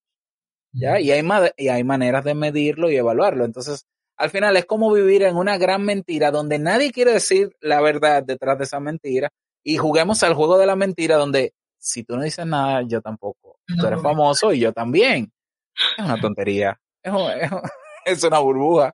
[0.71, 1.01] ¿Ya?
[1.01, 3.43] Y hay, y hay maneras de medirlo y evaluarlo.
[3.43, 7.81] Entonces, al final es como vivir en una gran mentira donde nadie quiere decir la
[7.81, 9.29] verdad detrás de esa mentira
[9.63, 13.59] y juguemos al juego de la mentira donde si tú no dices nada, yo tampoco.
[13.67, 15.29] Tú eres famoso y yo también.
[15.97, 16.79] Es una tontería.
[17.03, 17.11] Es,
[18.05, 18.93] es una burbuja.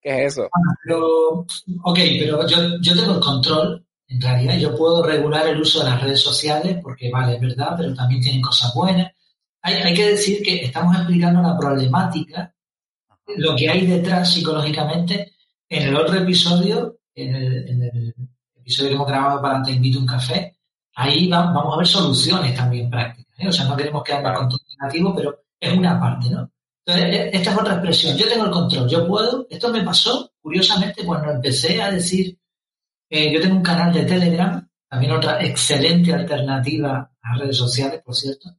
[0.00, 0.48] ¿Qué es eso?
[0.82, 1.46] pero,
[1.84, 5.90] ok, pero yo, yo tengo el control, en realidad yo puedo regular el uso de
[5.90, 9.12] las redes sociales porque vale, es verdad, pero también tienen cosas buenas.
[9.62, 12.54] Hay, hay que decir que estamos explicando la problemática,
[13.36, 15.32] lo que hay detrás psicológicamente.
[15.68, 18.14] En el otro episodio, en el, en el
[18.56, 20.56] episodio que hemos grabado para Te invito a un café,
[20.94, 23.38] ahí vamos a ver soluciones también prácticas.
[23.38, 23.48] ¿eh?
[23.48, 26.50] O sea, no queremos quedarnos con todo negativo, pero es una parte, ¿no?
[26.84, 28.16] Entonces, e, esta es otra expresión.
[28.16, 29.46] Yo tengo el control, yo puedo.
[29.50, 32.38] Esto me pasó, curiosamente, cuando empecé a decir,
[33.08, 38.14] eh, yo tengo un canal de Telegram, también otra excelente alternativa a redes sociales, por
[38.14, 38.50] cierto.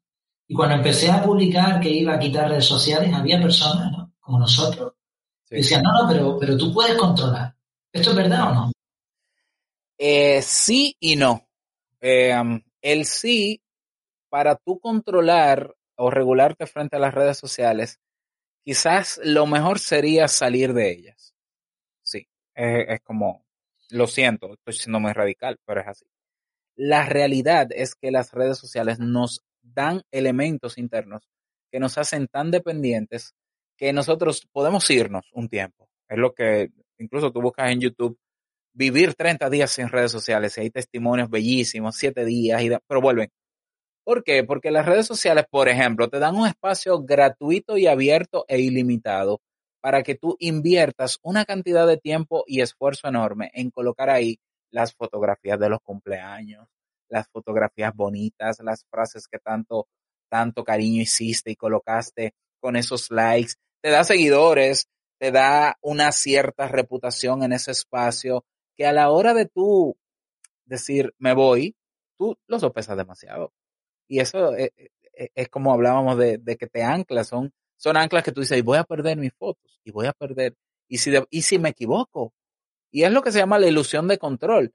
[0.47, 4.13] Y cuando empecé a publicar que iba a quitar redes sociales, había personas, ¿no?
[4.19, 4.93] Como nosotros,
[5.45, 7.55] que decían, no, no, pero, pero tú puedes controlar.
[7.91, 8.71] ¿Esto es verdad o no?
[9.97, 11.47] Eh, sí y no.
[11.99, 13.61] Eh, um, el sí,
[14.29, 17.99] para tú controlar o regularte frente a las redes sociales,
[18.63, 21.33] quizás lo mejor sería salir de ellas.
[22.03, 23.45] Sí, es, como,
[23.89, 26.05] lo siento, estoy siendo muy radical, pero es así.
[26.75, 31.29] La realidad es que las redes sociales nos dan elementos internos
[31.71, 33.35] que nos hacen tan dependientes
[33.77, 35.89] que nosotros podemos irnos un tiempo.
[36.07, 38.19] Es lo que incluso tú buscas en YouTube,
[38.73, 43.29] vivir 30 días sin redes sociales y hay testimonios bellísimos, 7 días, y pero vuelven.
[44.11, 44.43] ¿Por qué?
[44.43, 49.39] Porque las redes sociales, por ejemplo, te dan un espacio gratuito y abierto e ilimitado
[49.79, 54.37] para que tú inviertas una cantidad de tiempo y esfuerzo enorme en colocar ahí
[54.69, 56.67] las fotografías de los cumpleaños,
[57.07, 59.87] las fotografías bonitas, las frases que tanto,
[60.29, 64.89] tanto cariño hiciste y colocaste con esos likes, te da seguidores,
[65.21, 68.43] te da una cierta reputación en ese espacio
[68.75, 69.95] que a la hora de tú
[70.65, 71.77] decir me voy,
[72.17, 73.53] tú lo sopesas demasiado.
[74.11, 77.95] Y eso es, e, e, es como hablábamos de, de, que te anclas, son, son
[77.95, 80.57] anclas que tú dices, voy a perder mis fotos, y voy a perder,
[80.89, 82.33] y si, de, y si me equivoco.
[82.91, 84.73] Y es lo que se llama la ilusión de control.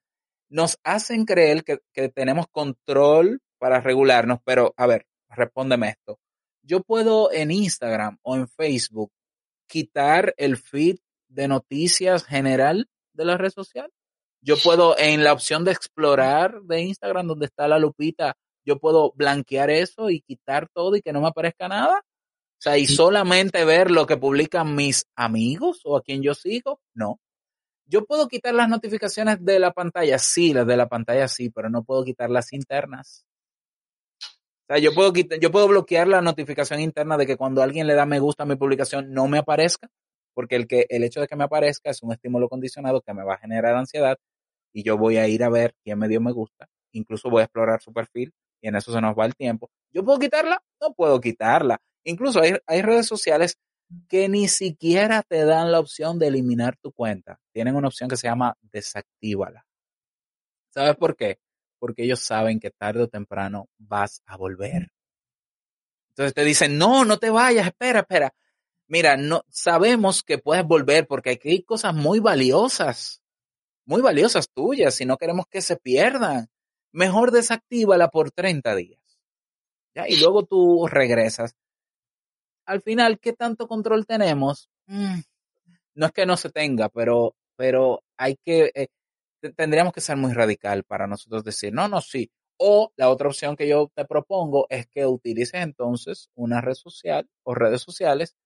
[0.49, 6.19] Nos hacen creer que, que tenemos control para regularnos, pero a ver, respóndeme esto.
[6.63, 9.13] Yo puedo en Instagram o en Facebook
[9.69, 10.97] quitar el feed
[11.29, 13.93] de noticias general de la red social.
[14.41, 18.35] Yo puedo en la opción de explorar de Instagram donde está la lupita,
[18.67, 22.01] yo puedo blanquear eso y quitar todo y que no me aparezca nada.
[22.59, 26.81] O sea, y solamente ver lo que publican mis amigos o a quien yo sigo,
[26.95, 27.21] no.
[27.87, 31.71] Yo puedo quitar las notificaciones de la pantalla, sí, las de la pantalla sí, pero
[31.71, 33.25] no puedo quitar las internas.
[34.21, 37.87] O sea, yo puedo, quitar, yo puedo bloquear la notificación interna de que cuando alguien
[37.87, 39.89] le da me gusta a mi publicación no me aparezca,
[40.35, 43.23] porque el, que, el hecho de que me aparezca es un estímulo condicionado que me
[43.23, 44.19] va a generar ansiedad
[44.73, 47.45] y yo voy a ir a ver quién me dio me gusta, incluso voy a
[47.45, 49.71] explorar su perfil y en eso se nos va el tiempo.
[49.93, 50.63] ¿Yo puedo quitarla?
[50.81, 51.79] No puedo quitarla.
[52.05, 53.59] Incluso hay, redes sociales
[54.09, 57.39] que ni siquiera te dan la opción de eliminar tu cuenta.
[57.53, 59.67] Tienen una opción que se llama desactívala.
[60.71, 61.39] ¿Sabes por qué?
[61.79, 64.91] porque ellos saben que tarde o temprano vas a volver.
[66.11, 68.35] Entonces te dicen, no, no te vayas, espera, espera.
[68.89, 73.23] Mira, no, sabemos que puedes volver porque aquí hay cosas muy valiosas,
[73.85, 76.49] muy valiosas tuyas, y no queremos que se pierdan.
[76.97, 78.99] Mejor desactívala por 30 días.
[80.09, 81.55] Y luego tú regresas.
[82.65, 84.71] Al final, ¿qué tanto control tenemos?
[84.87, 85.19] Mm,
[85.97, 88.89] no es que no se tenga, pero, pero hay que, eh,
[89.55, 92.31] tendríamos que ser muy radical para nosotros decir, no, no, sí.
[92.57, 97.29] O la otra opción que yo te propongo es que utilices entonces una red social
[97.43, 98.37] o redes sociales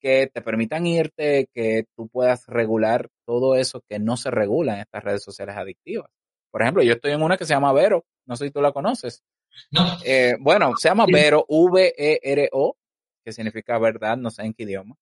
[0.00, 4.80] que te permitan irte, que tú puedas regular todo eso que no se regula en
[4.80, 6.10] estas redes sociales adictivas.
[6.52, 8.72] Por ejemplo, yo estoy en una que se llama Vero, no sé si tú la
[8.72, 9.24] conoces.
[9.70, 9.98] No.
[10.04, 12.76] Eh, bueno, se llama Vero, V-E-R-O,
[13.24, 14.94] que significa verdad, no sé en qué idioma.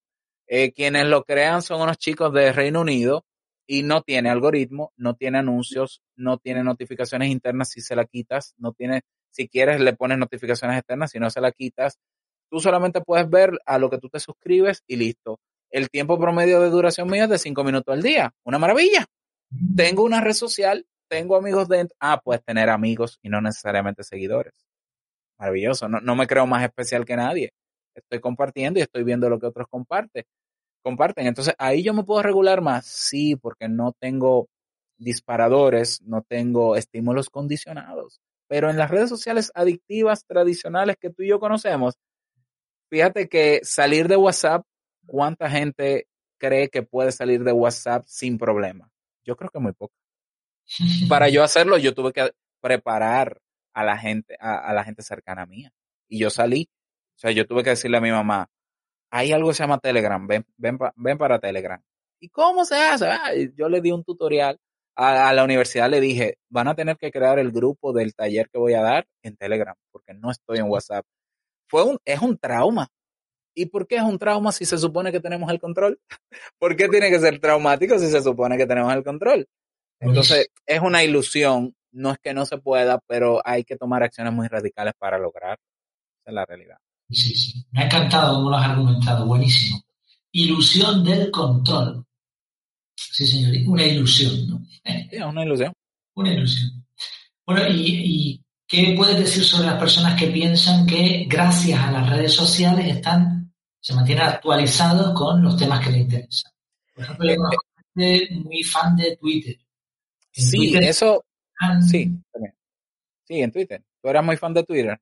[0.47, 3.27] Eh, quienes lo crean son unos chicos de Reino Unido
[3.67, 8.55] y no tiene algoritmo, no tiene anuncios, no tiene notificaciones internas si se la quitas,
[8.59, 11.99] no tiene, si quieres le pones notificaciones externas, si no se la quitas,
[12.49, 15.41] tú solamente puedes ver a lo que tú te suscribes y listo.
[15.71, 18.35] El tiempo promedio de duración mío es de cinco minutos al día.
[18.45, 19.07] Una maravilla.
[19.77, 21.97] Tengo una red social, tengo amigos dentro.
[22.01, 24.55] Ah, puedes tener amigos y no necesariamente seguidores.
[25.39, 25.89] Maravilloso.
[25.89, 27.53] No, no me creo más especial que nadie.
[27.95, 30.25] Estoy compartiendo y estoy viendo lo que otros comparten
[30.83, 31.27] comparten.
[31.27, 34.49] Entonces, ahí yo me puedo regular más, sí, porque no tengo
[34.99, 38.21] disparadores, no tengo estímulos condicionados.
[38.49, 41.95] Pero en las redes sociales adictivas tradicionales que tú y yo conocemos,
[42.91, 44.65] fíjate que salir de WhatsApp,
[45.07, 46.07] ¿cuánta gente
[46.39, 48.91] cree que puede salir de WhatsApp sin problema?
[49.25, 49.95] Yo creo que muy poco.
[51.09, 52.31] Para yo hacerlo, yo tuve que
[52.61, 53.41] preparar
[53.75, 55.67] a la gente, a, a la gente cercana a mí.
[56.09, 56.69] Y yo salí.
[57.17, 58.49] O sea, yo tuve que decirle a mi mamá,
[59.11, 61.83] hay algo que se llama Telegram, ven, ven, ven para Telegram.
[62.21, 63.09] ¿Y cómo se hace?
[63.09, 64.59] Ah, yo le di un tutorial
[64.97, 68.59] a, la universidad, le dije, van a tener que crear el grupo del taller que
[68.59, 71.05] voy a dar en Telegram, porque no estoy en WhatsApp.
[71.69, 72.89] Fue un, es un trauma.
[73.55, 75.99] ¿Y por qué es un trauma si se supone que tenemos el control?
[76.59, 79.49] ¿Por qué tiene que ser traumático si se supone que tenemos el control?
[80.01, 84.33] Entonces, es una ilusión, no es que no se pueda, pero hay que tomar acciones
[84.33, 85.59] muy radicales para lograr.
[86.21, 86.79] Esa es la realidad.
[87.11, 87.65] Sí, sí.
[87.73, 89.27] Me ha encantado cómo lo has argumentado.
[89.27, 89.83] Buenísimo.
[90.33, 92.05] Ilusión del control.
[92.95, 93.53] Sí, señor.
[93.67, 94.63] Una ilusión, ¿no?
[95.11, 95.73] Sí, una ilusión.
[96.15, 96.87] Una ilusión.
[97.45, 102.33] Bueno, y, qué puedes decir sobre las personas que piensan que gracias a las redes
[102.33, 106.53] sociales están, se mantienen actualizados con los temas que les interesan?
[106.95, 107.65] Por ejemplo, yo conozco
[107.97, 109.57] gente muy fan de Twitter.
[110.33, 111.25] Sí, eso.
[111.89, 112.55] Sí, también.
[113.25, 113.83] Sí, en Twitter.
[114.03, 115.01] ¿Tú eras muy fan de Twitter?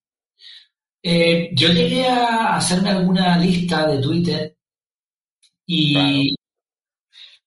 [1.02, 4.56] Eh, yo llegué a hacerme alguna lista de Twitter
[5.64, 6.34] y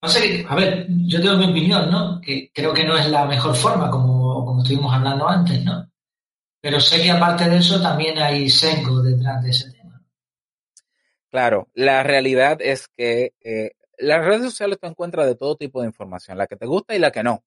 [0.01, 2.19] no sé, a ver, yo tengo mi opinión, ¿no?
[2.21, 5.87] Que creo que no es la mejor forma, como, como estuvimos hablando antes, ¿no?
[6.59, 10.03] Pero sé que aparte de eso también hay sengo detrás de ese tema.
[11.29, 15.87] Claro, la realidad es que eh, las redes sociales te encuentras de todo tipo de
[15.87, 17.43] información, la que te gusta y la que no.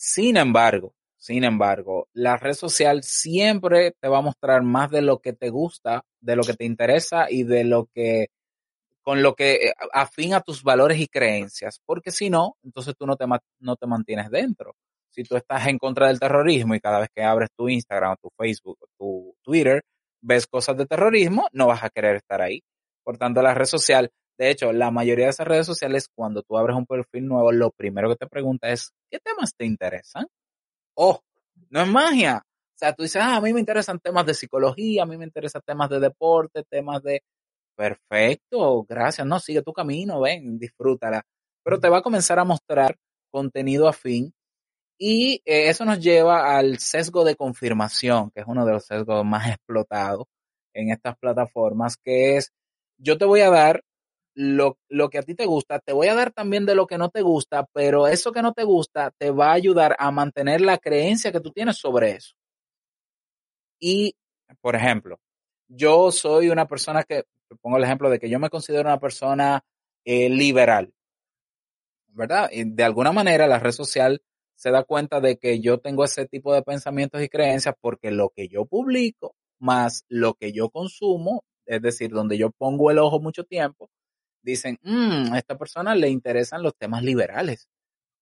[0.00, 5.18] Sin embargo, sin embargo, la red social siempre te va a mostrar más de lo
[5.18, 8.28] que te gusta, de lo que te interesa y de lo que
[9.02, 13.16] con lo que afín a tus valores y creencias, porque si no, entonces tú no
[13.16, 13.24] te,
[13.58, 14.76] no te mantienes dentro.
[15.10, 18.28] Si tú estás en contra del terrorismo y cada vez que abres tu Instagram, tu
[18.36, 19.82] Facebook, tu Twitter,
[20.20, 22.62] ves cosas de terrorismo, no vas a querer estar ahí.
[23.02, 26.56] Por tanto, la red social, de hecho, la mayoría de esas redes sociales, cuando tú
[26.56, 30.28] abres un perfil nuevo, lo primero que te pregunta es, ¿qué temas te interesan?
[30.94, 31.20] Oh,
[31.70, 32.42] no es magia.
[32.46, 35.24] O sea, tú dices, ah, a mí me interesan temas de psicología, a mí me
[35.24, 37.22] interesan temas de deporte, temas de...
[37.76, 41.22] Perfecto, gracias, no, sigue tu camino, ven, disfrútala.
[41.64, 42.96] Pero te va a comenzar a mostrar
[43.30, 44.32] contenido afín
[44.98, 49.24] y eh, eso nos lleva al sesgo de confirmación, que es uno de los sesgos
[49.24, 50.26] más explotados
[50.74, 52.52] en estas plataformas, que es,
[52.98, 53.82] yo te voy a dar
[54.40, 56.96] lo, lo, que a ti te gusta, te voy a dar también de lo que
[56.96, 60.60] no te gusta, pero eso que no te gusta te va a ayudar a mantener
[60.60, 62.36] la creencia que tú tienes sobre eso.
[63.80, 64.14] Y,
[64.60, 65.18] por ejemplo,
[65.66, 67.24] yo soy una persona que,
[67.60, 69.64] pongo el ejemplo de que yo me considero una persona
[70.04, 70.94] eh, liberal,
[72.06, 72.48] ¿verdad?
[72.52, 74.22] De alguna manera la red social
[74.54, 78.30] se da cuenta de que yo tengo ese tipo de pensamientos y creencias porque lo
[78.30, 83.18] que yo publico más lo que yo consumo, es decir, donde yo pongo el ojo
[83.18, 83.90] mucho tiempo,
[84.48, 87.68] dicen, mmm, a esta persona le interesan los temas liberales.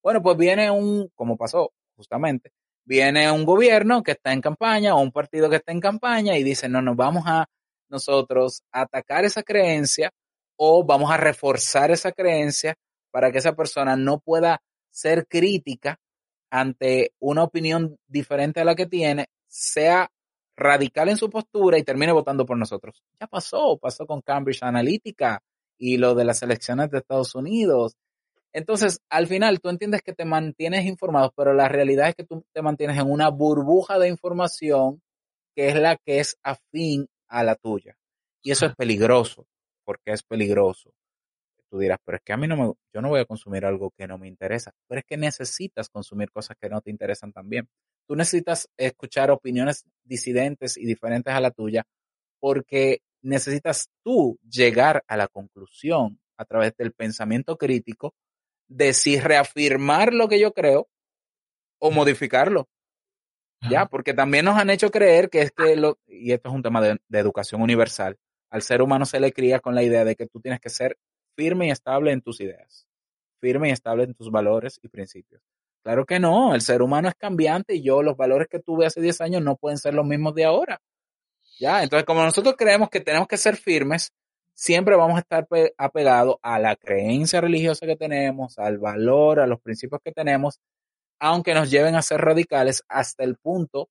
[0.03, 2.53] Bueno, pues viene un, como pasó justamente,
[2.85, 6.43] viene un gobierno que está en campaña o un partido que está en campaña y
[6.43, 7.47] dice, no, nos vamos a
[7.89, 10.11] nosotros atacar esa creencia
[10.57, 12.75] o vamos a reforzar esa creencia
[13.11, 14.61] para que esa persona no pueda
[14.91, 15.99] ser crítica
[16.51, 20.11] ante una opinión diferente a la que tiene, sea
[20.57, 23.03] radical en su postura y termine votando por nosotros.
[23.21, 25.43] Ya pasó, pasó con Cambridge Analytica
[25.79, 27.95] y lo de las elecciones de Estados Unidos.
[28.53, 32.45] Entonces, al final, tú entiendes que te mantienes informado, pero la realidad es que tú
[32.53, 35.03] te mantienes en una burbuja de información
[35.55, 37.97] que es la que es afín a la tuya.
[38.43, 39.47] Y eso es peligroso,
[39.85, 40.93] porque es peligroso
[41.69, 43.91] tú dirás, pero es que a mí no me, yo no voy a consumir algo
[43.91, 47.69] que no me interesa, pero es que necesitas consumir cosas que no te interesan también.
[48.07, 51.85] Tú necesitas escuchar opiniones disidentes y diferentes a la tuya
[52.41, 58.15] porque necesitas tú llegar a la conclusión a través del pensamiento crítico
[58.69, 60.89] de si reafirmar lo que yo creo
[61.79, 62.69] o modificarlo.
[63.69, 66.63] Ya, porque también nos han hecho creer que es que lo, y esto es un
[66.63, 68.17] tema de, de educación universal,
[68.51, 70.99] al ser humano se le cría con la idea de que tú tienes que ser
[71.35, 72.87] firme y estable en tus ideas,
[73.41, 75.43] firme y estable en tus valores y principios.
[75.83, 79.01] Claro que no, el ser humano es cambiante y yo los valores que tuve hace
[79.01, 80.81] 10 años no pueden ser los mismos de ahora.
[81.59, 84.13] Ya, entonces como nosotros creemos que tenemos que ser firmes,
[84.55, 85.47] siempre vamos a estar
[85.79, 90.61] apegados a la creencia religiosa que tenemos, al valor, a los principios que tenemos,
[91.19, 93.89] aunque nos lleven a ser radicales hasta el punto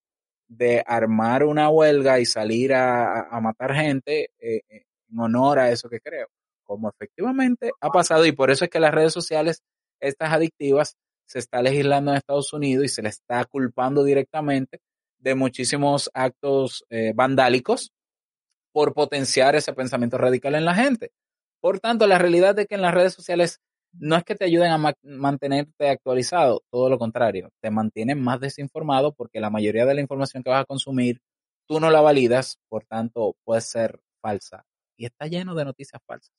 [0.47, 5.99] de armar una huelga y salir a, matar gente eh, en honor a eso que
[5.99, 6.27] creo
[6.65, 8.25] como efectivamente ha pasado.
[8.25, 9.61] Y por eso es que las redes sociales,
[9.99, 14.79] estas adictivas, se está legislando en Estados Unidos y se le está culpando directamente
[15.19, 17.91] de muchísimos actos eh, vandálicos
[18.71, 21.11] por potenciar ese pensamiento radical en la gente.
[21.61, 23.61] Por tanto, la realidad es que en las redes sociales
[23.93, 29.13] no es que te ayuden a mantenerte actualizado, todo lo contrario, te mantienen más desinformado
[29.13, 31.21] porque la mayoría de la información que vas a consumir
[31.67, 34.65] tú no la validas, por tanto puede ser falsa.
[34.97, 36.33] Y está lleno de noticias falsas.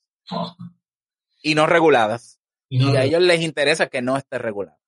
[1.42, 2.38] Y no reguladas.
[2.68, 4.78] Y, a ellos les interesa que no esté regulado.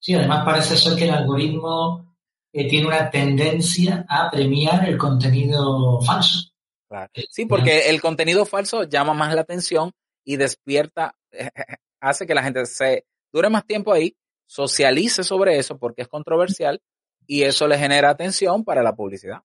[0.00, 2.13] Sí, además parece ser que el algoritmo
[2.54, 6.52] eh, tiene una tendencia a premiar el contenido falso.
[7.12, 9.90] Eh, sí, porque el contenido falso llama más la atención
[10.24, 11.16] y despierta,
[12.00, 16.80] hace que la gente se dure más tiempo ahí, socialice sobre eso porque es controversial
[17.26, 19.40] y eso le genera atención para la publicidad.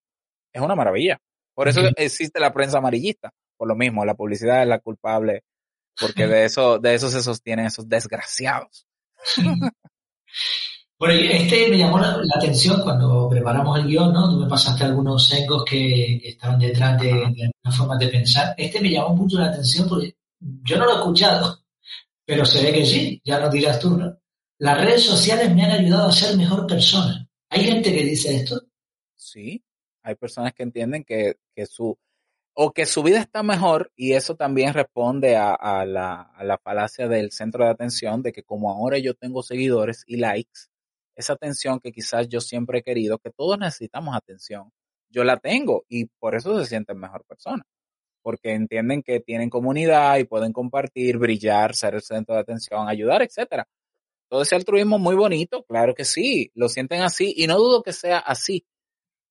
[0.52, 1.18] Es una maravilla.
[1.54, 5.42] Por eso existe la prensa amarillista, por lo mismo, la publicidad es la culpable,
[6.00, 8.86] porque de eso, de eso se sostienen esos desgraciados.
[11.00, 14.28] Bueno, este me llamó la, atención cuando preparamos el guion, ¿no?
[14.28, 18.54] Tú me pasaste algunos secos que, estaban detrás de, de una forma de pensar.
[18.58, 21.64] Este me llamó mucho la atención porque yo no lo he escuchado,
[22.26, 24.14] pero se ve que sí, ya nos dirás tú, ¿no?
[24.58, 27.26] Las redes sociales me han ayudado a ser mejor persona.
[27.48, 28.60] ¿Hay gente que dice esto?
[29.16, 29.64] Sí,
[30.02, 31.98] hay personas que entienden que, que su,
[32.52, 37.08] o que su vida está mejor y eso también responde a, la, a, la, falacia
[37.08, 40.68] del centro de atención de que como ahora yo tengo seguidores y likes,
[41.14, 44.70] esa atención que quizás yo siempre he querido, que todos necesitamos atención,
[45.10, 47.66] yo la tengo y por eso se sienten mejor personas,
[48.22, 53.22] porque entienden que tienen comunidad y pueden compartir, brillar, ser el centro de atención, ayudar,
[53.22, 53.66] etcétera.
[54.28, 57.92] Todo ese altruismo muy bonito, claro que sí, lo sienten así y no dudo que
[57.92, 58.64] sea así,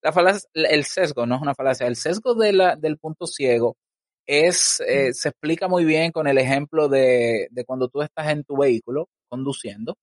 [0.01, 3.77] la falacia, el sesgo, no es una falacia, el sesgo de la, del punto ciego
[4.25, 8.43] es, eh, se explica muy bien con el ejemplo de, de cuando tú estás en
[8.43, 9.97] tu vehículo conduciendo,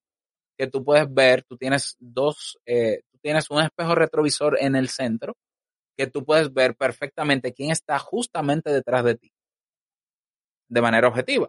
[0.57, 4.89] que tú puedes ver, tú tienes dos, eh, tú tienes un espejo retrovisor en el
[4.89, 5.37] centro,
[5.97, 9.33] que tú puedes ver perfectamente quién está justamente detrás de ti,
[10.69, 11.49] de manera objetiva.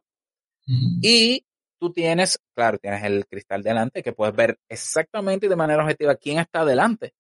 [1.01, 1.45] Y
[1.79, 6.15] tú tienes, claro, tienes el cristal delante, que puedes ver exactamente y de manera objetiva
[6.15, 7.13] quién está delante.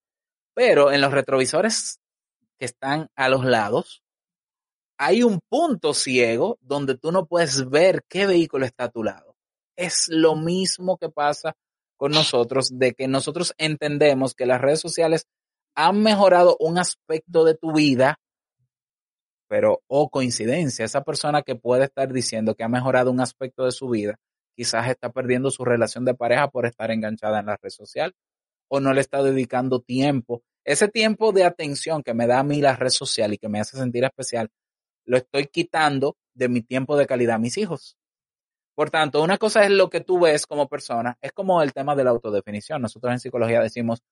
[0.53, 1.99] Pero en los retrovisores
[2.59, 4.03] que están a los lados,
[4.97, 9.35] hay un punto ciego donde tú no puedes ver qué vehículo está a tu lado.
[9.75, 11.55] Es lo mismo que pasa
[11.97, 15.25] con nosotros, de que nosotros entendemos que las redes sociales
[15.75, 18.19] han mejorado un aspecto de tu vida,
[19.49, 23.65] pero, o oh, coincidencia, esa persona que puede estar diciendo que ha mejorado un aspecto
[23.65, 24.15] de su vida,
[24.55, 28.13] quizás está perdiendo su relación de pareja por estar enganchada en la red social
[28.69, 30.41] o no le está dedicando tiempo.
[30.65, 33.59] Ese tiempo de atención que me da a mí la red social y que me
[33.59, 34.49] hace sentir especial,
[35.05, 37.96] lo estoy quitando de mi tiempo de calidad a mis hijos.
[38.77, 41.95] Por tanto, una cosa es lo que tú ves como persona, es como el tema
[41.95, 42.79] de la autodefinición.
[42.79, 44.03] Nosotros en psicología decimos,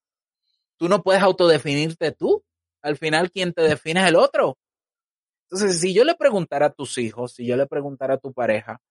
[0.75, 2.43] tú no puedes autodefinirte tú.
[2.81, 4.57] Al final, quien te define es el otro.
[5.43, 8.81] Entonces, si yo le preguntara a tus hijos, si yo le preguntara a tu pareja,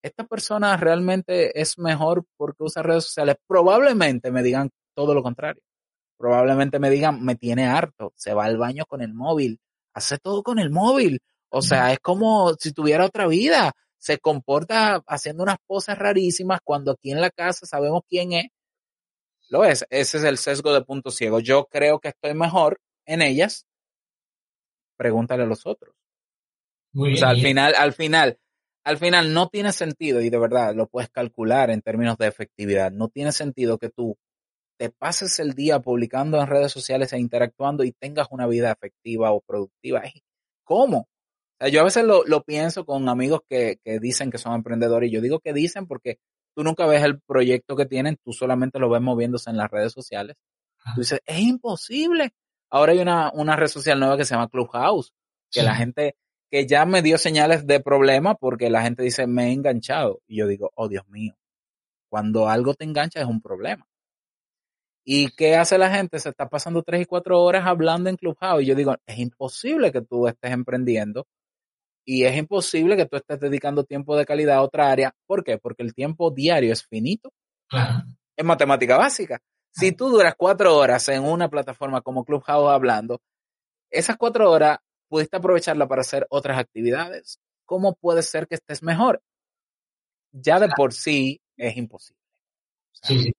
[0.00, 3.34] ¿esta persona realmente es mejor porque usa redes sociales?
[3.48, 5.60] Probablemente me digan todo lo contrario.
[6.16, 9.58] Probablemente me digan, me tiene harto, se va al baño con el móvil,
[9.92, 11.18] hace todo con el móvil.
[11.48, 13.72] O sea, es como si tuviera otra vida.
[13.98, 18.46] Se comporta haciendo unas poses rarísimas cuando aquí en la casa sabemos quién es
[19.48, 19.86] lo es.
[19.90, 21.40] Ese es el sesgo de punto ciego.
[21.40, 23.66] Yo creo que estoy mejor en ellas.
[24.96, 25.94] Pregúntale a los otros.
[26.92, 28.38] Muy bien, o sea, al final, al final,
[28.84, 32.90] al final no tiene sentido, y de verdad lo puedes calcular en términos de efectividad,
[32.90, 34.16] no tiene sentido que tú
[34.78, 39.32] te pases el día publicando en redes sociales e interactuando y tengas una vida efectiva
[39.32, 40.02] o productiva.
[40.64, 41.08] ¿Cómo?
[41.72, 45.12] Yo a veces lo, lo pienso con amigos que, que, dicen que son emprendedores y
[45.12, 46.18] yo digo que dicen porque
[46.54, 49.92] tú nunca ves el proyecto que tienen, tú solamente lo ves moviéndose en las redes
[49.92, 50.36] sociales.
[50.94, 52.32] Tú dices, es imposible.
[52.70, 55.12] Ahora hay una, una red social nueva que se llama Clubhouse,
[55.50, 56.16] que la gente,
[56.50, 60.20] que ya me dio señales de problema porque la gente dice, me he enganchado.
[60.26, 61.36] Y yo digo, oh Dios mío,
[62.08, 63.86] cuando algo te engancha es un problema.
[65.04, 66.18] ¿Y qué hace la gente?
[66.18, 68.62] Se está pasando tres y cuatro horas hablando en Clubhouse.
[68.62, 71.26] Y yo digo, es imposible que tú estés emprendiendo
[72.06, 75.12] y es imposible que tú estés dedicando tiempo de calidad a otra área.
[75.26, 75.58] ¿Por qué?
[75.58, 77.32] Porque el tiempo diario es finito.
[77.68, 78.04] Claro.
[78.36, 79.40] Es matemática básica.
[79.72, 83.20] Si tú duras cuatro horas en una plataforma como Clubhouse hablando,
[83.90, 84.78] esas cuatro horas
[85.08, 87.40] pudiste aprovecharla para hacer otras actividades.
[87.64, 89.20] ¿Cómo puede ser que estés mejor?
[90.30, 92.22] Ya de por sí es imposible.
[92.92, 93.32] sí,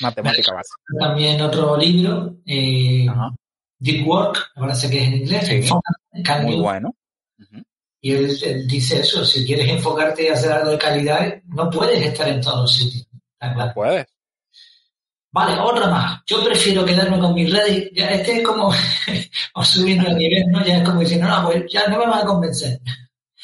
[0.00, 0.82] Matemática básica.
[1.00, 3.06] También otro libro, eh,
[3.78, 5.70] Deep Work, ahora sé que es en inglés.
[6.44, 6.94] Muy bueno.
[8.04, 12.28] Y él, dice eso, si quieres enfocarte y hacer algo de calidad, no puedes estar
[12.28, 13.08] en todos los sitios.
[13.40, 14.06] No puedes.
[15.30, 16.20] Vale, otra más.
[16.26, 17.88] Yo prefiero quedarme con mis redes.
[17.94, 18.70] Ya, este es como
[19.64, 20.62] subiendo el nivel, ¿no?
[20.62, 22.78] Ya es como diciendo, no, pues ya no me van a convencer.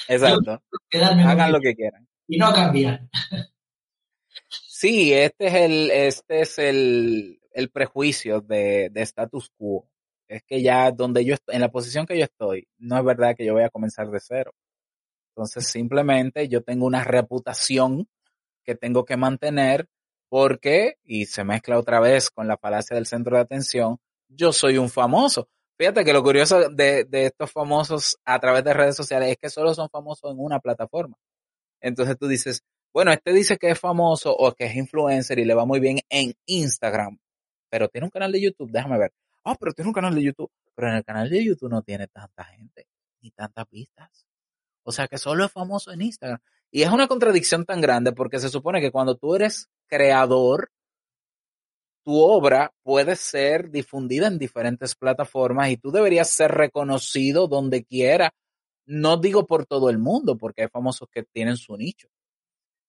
[0.06, 0.62] Exacto.
[0.92, 2.06] Hagan lo que quieran.
[2.28, 3.08] Y no cambiar.
[4.50, 9.88] Sí, este es el, este es el, el prejuicio de, de status quo
[10.30, 13.44] es que ya donde yo en la posición que yo estoy, no es verdad que
[13.44, 14.52] yo voy a comenzar de cero.
[15.30, 18.08] Entonces simplemente yo tengo una reputación
[18.64, 19.88] que tengo que mantener
[20.28, 24.78] porque, y se mezcla otra vez con la falacia del centro de atención, yo soy
[24.78, 25.48] un famoso.
[25.76, 29.50] Fíjate que lo curioso de, de estos famosos a través de redes sociales es que
[29.50, 31.16] solo son famosos en una plataforma.
[31.80, 32.62] Entonces tú dices,
[32.94, 35.98] bueno, este dice que es famoso o que es influencer y le va muy bien
[36.08, 37.18] en Instagram,
[37.68, 39.12] pero tiene un canal de YouTube, déjame ver
[39.44, 40.50] oh, pero tiene un canal de YouTube.
[40.74, 42.86] Pero en el canal de YouTube no tiene tanta gente,
[43.20, 44.26] ni tantas vistas.
[44.82, 46.40] O sea que solo es famoso en Instagram.
[46.70, 50.70] Y es una contradicción tan grande porque se supone que cuando tú eres creador,
[52.04, 58.32] tu obra puede ser difundida en diferentes plataformas y tú deberías ser reconocido donde quiera.
[58.86, 62.08] No digo por todo el mundo, porque hay famosos que tienen su nicho,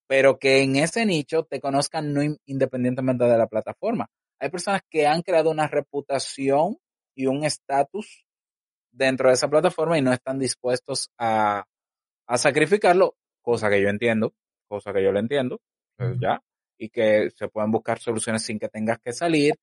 [0.07, 4.09] pero que en ese nicho te conozcan no independientemente de la plataforma.
[4.41, 6.79] Hay personas que han creado una reputación
[7.15, 8.25] y un estatus
[8.91, 11.63] dentro de esa plataforma y no están dispuestos a,
[12.35, 14.33] sacrificarlo, cosa que yo entiendo,
[14.67, 15.61] cosa que yo le entiendo,
[15.95, 16.41] pues ya,
[16.75, 19.53] y que se pueden buscar soluciones sin que tengas que salir,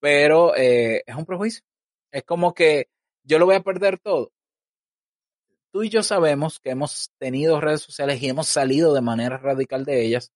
[0.00, 1.62] pero eh, es un prejuicio.
[2.10, 2.88] Es como que
[3.22, 4.32] yo lo voy a perder todo.
[5.72, 9.86] Tú y yo sabemos que hemos tenido redes sociales y hemos salido de manera radical
[9.86, 10.30] de ellas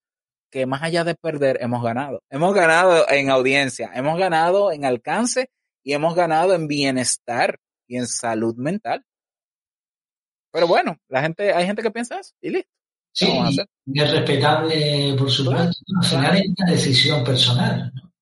[0.51, 2.23] que más allá de perder, hemos ganado.
[2.31, 5.51] Hemos ganado en audiencia, hemos ganado en alcance
[5.83, 9.05] y hemos ganado en bienestar y en salud mental.
[10.53, 12.71] Pero bueno, la gente, hay gente que piensa eso y listo.
[13.13, 13.29] Sí,
[13.87, 15.77] y es respetable, por supuesto.
[16.01, 17.93] Al final es una decisión personal.
[17.95, 18.13] ¿no?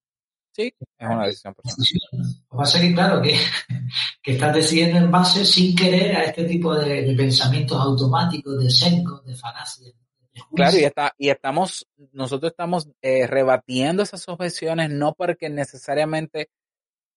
[0.53, 1.87] Sí, es una decisión personal.
[2.12, 3.39] Lo que pasa es que, claro, que,
[4.22, 9.24] que estás decidiendo en base sin querer a este tipo de, pensamientos automáticos, de sencos,
[9.24, 9.95] de falacias.
[10.55, 16.51] Claro, y, está, y estamos, nosotros estamos eh, rebatiendo esas objeciones no porque necesariamente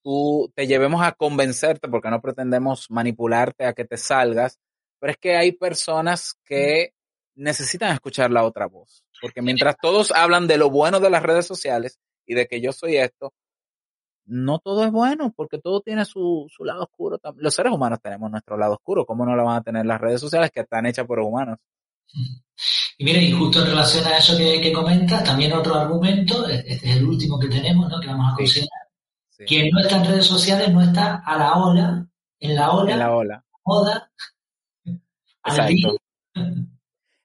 [0.03, 4.59] tú te llevemos a convencerte, porque no pretendemos manipularte a que te salgas,
[4.99, 6.93] pero es que hay personas que
[7.35, 9.03] necesitan escuchar la otra voz.
[9.21, 12.71] Porque mientras todos hablan de lo bueno de las redes sociales, y de que yo
[12.71, 13.33] soy esto,
[14.25, 17.19] no todo es bueno, porque todo tiene su, su lado oscuro.
[17.35, 20.21] Los seres humanos tenemos nuestro lado oscuro, ¿cómo no lo van a tener las redes
[20.21, 21.57] sociales que están hechas por humanos?
[23.01, 26.63] Y mire, y justo en relación a eso que, que comentas, también otro argumento, e-,
[26.67, 27.99] este es el último que tenemos, ¿no?
[27.99, 28.69] que vamos a considerar.
[29.47, 32.07] Quien no está en redes sociales no está a la ola,
[32.39, 33.43] en la ola, en la ola.
[33.65, 34.11] moda.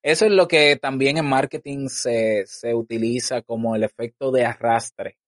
[0.02, 5.18] Eso es lo que también en marketing se, se utiliza como el efecto de arrastre.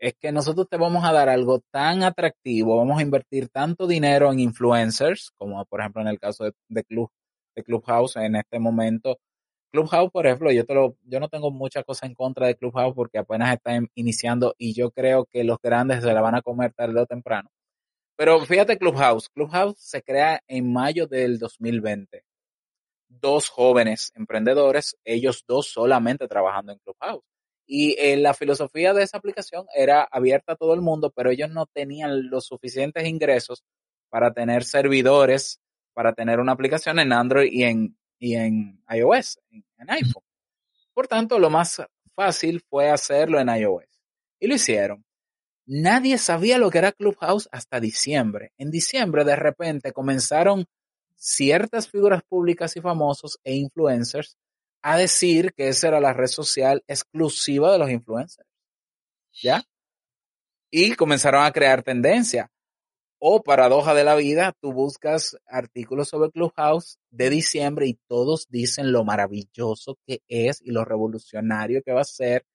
[0.00, 4.32] Es que nosotros te vamos a dar algo tan atractivo, vamos a invertir tanto dinero
[4.32, 7.08] en influencers, como por ejemplo en el caso de, Club,
[7.54, 9.20] de Clubhouse en este momento.
[9.70, 12.94] Clubhouse, por ejemplo, yo te lo, yo no tengo mucha cosa en contra de Clubhouse
[12.94, 16.72] porque apenas está iniciando y yo creo que los grandes se la van a comer
[16.72, 17.50] tarde o temprano.
[18.16, 22.24] Pero fíjate Clubhouse, Clubhouse se crea en mayo del 2020
[23.10, 27.24] dos jóvenes emprendedores, ellos dos solamente trabajando en Clubhouse.
[27.66, 31.50] Y eh, la filosofía de esa aplicación era abierta a todo el mundo, pero ellos
[31.50, 33.62] no tenían los suficientes ingresos
[34.08, 35.60] para tener servidores,
[35.92, 40.22] para tener una aplicación en Android y en, y en iOS, en iPhone.
[40.94, 41.82] Por tanto, lo más
[42.14, 43.86] fácil fue hacerlo en iOS.
[44.38, 45.04] Y lo hicieron.
[45.66, 48.52] Nadie sabía lo que era Clubhouse hasta diciembre.
[48.58, 50.66] En diciembre, de repente, comenzaron
[51.16, 54.36] ciertas figuras públicas y famosos e influencers
[54.82, 58.48] a decir que esa era la red social exclusiva de los influencers.
[59.32, 59.62] ¿Ya?
[60.70, 62.50] Y comenzaron a crear tendencia.
[63.22, 68.92] O paradoja de la vida, tú buscas artículos sobre Clubhouse de diciembre y todos dicen
[68.92, 72.46] lo maravilloso que es y lo revolucionario que va a ser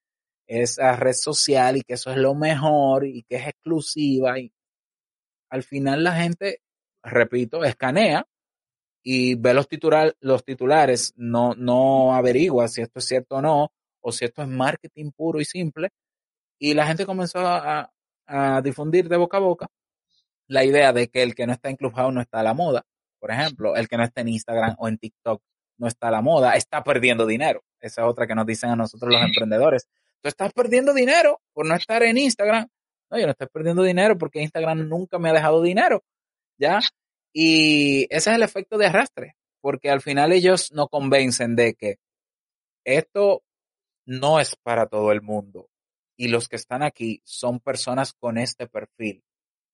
[0.48, 4.40] esa red social y que eso es lo mejor y que es exclusiva.
[4.40, 4.52] Y
[5.50, 6.62] al final la gente,
[7.00, 8.26] repito, escanea
[9.04, 13.70] y ve los, titular, los titulares, no, no averigua si esto es cierto o no,
[14.00, 15.90] o si esto es marketing puro y simple,
[16.58, 17.92] y la gente comenzó a,
[18.26, 19.68] a difundir de boca a boca
[20.48, 22.84] la idea de que el que no está en Clubhouse no está a la moda.
[23.18, 25.42] Por ejemplo, el que no está en Instagram o en TikTok
[25.78, 27.62] no está a la moda, está perdiendo dinero.
[27.80, 29.88] Esa es otra que nos dicen a nosotros los emprendedores.
[30.22, 32.66] Tú estás perdiendo dinero por no estar en Instagram.
[33.10, 36.04] No, yo no estoy perdiendo dinero porque Instagram nunca me ha dejado dinero.
[36.58, 36.80] ¿Ya?
[37.32, 41.98] Y ese es el efecto de arrastre, porque al final ellos no convencen de que
[42.84, 43.42] esto
[44.06, 45.68] no es para todo el mundo.
[46.16, 49.22] Y los que están aquí son personas con este perfil.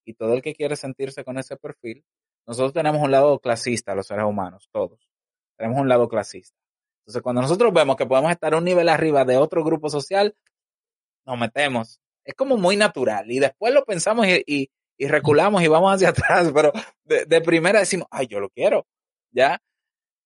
[0.05, 2.05] Y todo el que quiere sentirse con ese perfil,
[2.47, 5.09] nosotros tenemos un lado clasista, los seres humanos, todos.
[5.57, 6.57] Tenemos un lado clasista.
[7.03, 10.35] Entonces, cuando nosotros vemos que podemos estar un nivel arriba de otro grupo social,
[11.25, 12.01] nos metemos.
[12.25, 13.31] Es como muy natural.
[13.31, 14.71] Y después lo pensamos y,
[15.03, 16.73] y reculamos y vamos hacia atrás, pero
[17.05, 18.87] de, primera decimos, ay, yo lo quiero,
[19.33, 19.61] ¿ya?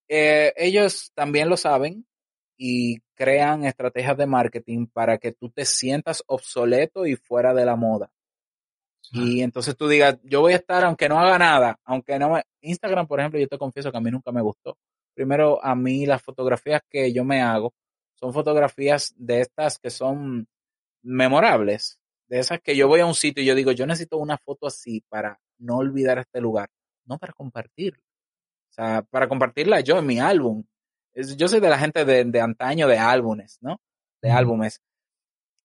[0.09, 2.07] Eh, ellos también lo saben
[2.59, 7.77] y crean estrategias de marketing para que tú te sientas obsoleto y fuera de la
[7.77, 8.11] moda.
[9.13, 12.43] Y entonces tú digas, yo voy a estar aunque no haga nada, aunque no me...
[12.61, 14.77] Instagram, por ejemplo, yo te confieso que a mí nunca me gustó.
[15.15, 17.73] Primero, a mí las fotografías que yo me hago
[18.15, 20.49] son fotografías de estas que son
[21.03, 21.99] memorables
[22.29, 24.67] de esas que yo voy a un sitio y yo digo, yo necesito una foto
[24.67, 26.69] así para no olvidar este lugar,
[27.05, 28.03] no para compartirla.
[28.71, 30.65] O sea, para compartirla yo en mi álbum.
[31.15, 33.81] Yo soy de la gente de, de antaño de álbumes, ¿no?
[34.21, 34.83] De álbumes.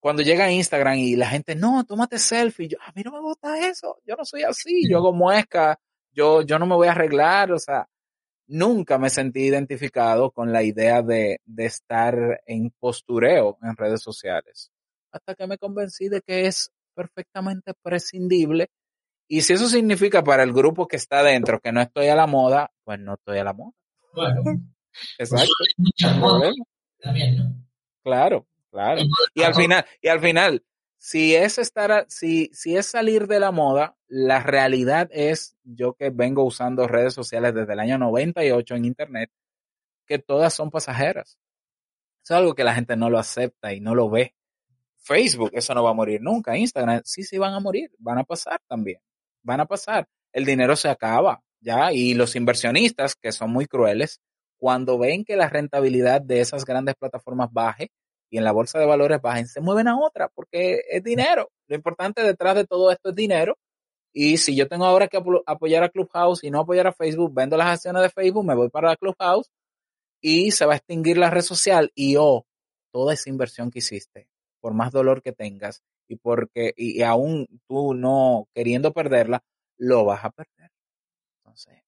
[0.02, 3.22] Cuando llega a Instagram y la gente, no, tómate selfie, yo, a mí no me
[3.22, 5.80] gusta eso, yo no soy así, yo hago muesca,
[6.12, 7.88] yo, yo no me voy a arreglar, o sea,
[8.48, 14.72] nunca me sentí identificado con la idea de, de estar en postureo en redes sociales
[15.12, 18.70] hasta que me convencí de que es perfectamente prescindible.
[19.28, 22.28] Y si eso significa para el grupo que está dentro que no estoy a la
[22.28, 23.72] moda, pues no estoy a la moda.
[24.14, 24.42] Bueno,
[25.18, 25.54] exacto.
[25.84, 26.56] Pues
[27.00, 27.56] también, ¿no?
[28.04, 29.02] Claro, claro.
[29.34, 30.64] Y al final, y al final,
[30.98, 36.12] si es estar, si, si es salir de la moda, la realidad es, yo que
[36.12, 39.32] vengo usando redes sociales desde el año 98 en internet,
[40.06, 41.40] que todas son pasajeras.
[42.24, 44.36] Es algo que la gente no lo acepta y no lo ve.
[44.98, 46.56] Facebook, eso no va a morir nunca.
[46.56, 49.00] Instagram, sí, sí van a morir, van a pasar también,
[49.42, 50.08] van a pasar.
[50.32, 51.92] El dinero se acaba, ¿ya?
[51.92, 54.22] Y los inversionistas, que son muy crueles,
[54.58, 57.92] cuando ven que la rentabilidad de esas grandes plataformas baje
[58.32, 61.52] y en la bolsa de valores bajen, se mueven a otra porque es dinero.
[61.68, 63.58] Lo importante detrás de todo esto es dinero.
[64.14, 67.58] Y si yo tengo ahora que apoyar a Clubhouse y no apoyar a Facebook, vendo
[67.58, 69.52] las acciones de Facebook, me voy para Clubhouse
[70.22, 72.46] y se va a extinguir la red social y oh,
[72.92, 74.30] toda esa inversión que hiciste,
[74.62, 79.44] por más dolor que tengas y porque y aún tú no queriendo perderla,
[79.78, 80.72] lo vas a perder.
[81.40, 81.84] Entonces,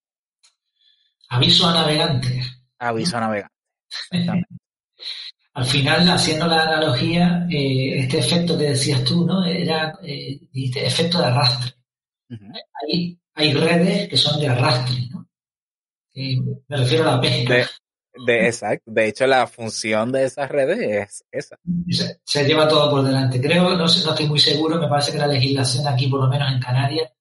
[1.30, 2.66] aviso a navegantes.
[2.80, 3.58] Aviso a navegantes.
[5.56, 9.45] Al final, haciendo la analogía, eh, este efecto que decías tú, ¿no?
[9.45, 11.74] Era eh, efecto de arrastre.
[12.82, 15.28] hay, hay, redes que son de arrastre, ¿no?
[16.16, 17.70] me refiero a la pesca.
[18.26, 18.91] De, exacto.
[18.91, 21.58] De hecho, la función de esas redes es esa.
[22.24, 23.41] Se, lleva todo por delante.
[23.41, 26.51] Creo, no, no estoy muy seguro, me parece que la legislación aquí, por lo menos
[26.51, 27.12] en Canarias,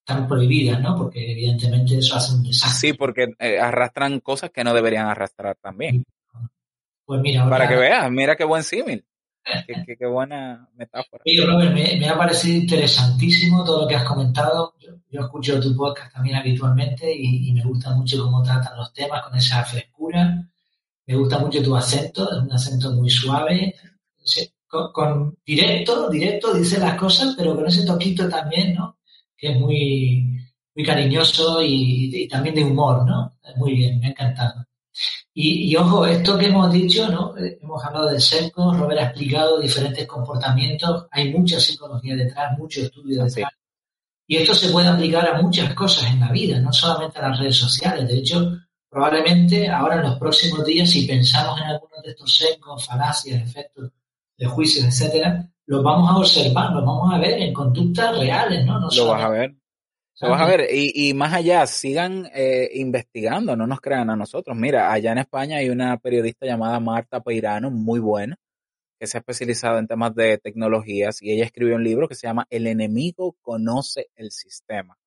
[0.00, 0.96] están prohibidas, ¿no?
[0.96, 2.90] Porque evidentemente eso hace un desastre.
[2.90, 6.04] Sí, porque eh, arrastran cosas que no deberían arrastrar también.
[7.08, 9.02] Pues mira, Para que veas, mira qué buen símil.
[9.66, 11.22] qué, qué, buena metáfora.
[11.24, 14.74] Oye, Robert, me, ha parecido interesantísimo todo lo que has comentado.
[14.78, 19.34] Yo, escucho tu podcast también habitualmente y, me gusta mucho cómo tratan los temas con
[19.38, 20.46] esa frescura.
[21.06, 23.74] Me gusta mucho tu acento, es un acento muy suave.
[24.68, 28.98] Con, directo, directo dice las cosas, pero con ese toquito también, ¿no?
[29.34, 33.38] Que es muy, muy cariñoso y, y también de humor, ¿no?
[33.56, 34.67] Muy bien, me ha encantado.
[35.32, 37.36] Y, ojo, esto que hemos dicho, ¿no?
[37.36, 42.80] Eh, hemos hablado de sesgos, Robert ha explicado diferentes comportamientos, hay mucha psicología detrás, mucho
[42.80, 43.52] estudio detrás.
[44.26, 47.38] Y esto se puede aplicar a muchas cosas en la vida, no solamente a las
[47.38, 48.08] redes sociales.
[48.08, 48.58] De hecho,
[48.90, 53.90] probablemente ahora en los próximos días, si pensamos en algunos de estos sesgos, falacias, efectos
[54.36, 58.80] de juicios, etcétera, los vamos a observar, los vamos a ver en conductas reales, ¿no?
[58.80, 59.54] no lo vas a ver.
[60.20, 64.56] Vamos a ver, y, y más allá, sigan eh, investigando, no nos crean a nosotros.
[64.56, 68.36] Mira, allá en España hay una periodista llamada Marta Peirano, muy buena,
[68.98, 72.26] que se ha especializado en temas de tecnologías y ella escribió un libro que se
[72.26, 74.98] llama El enemigo conoce el sistema.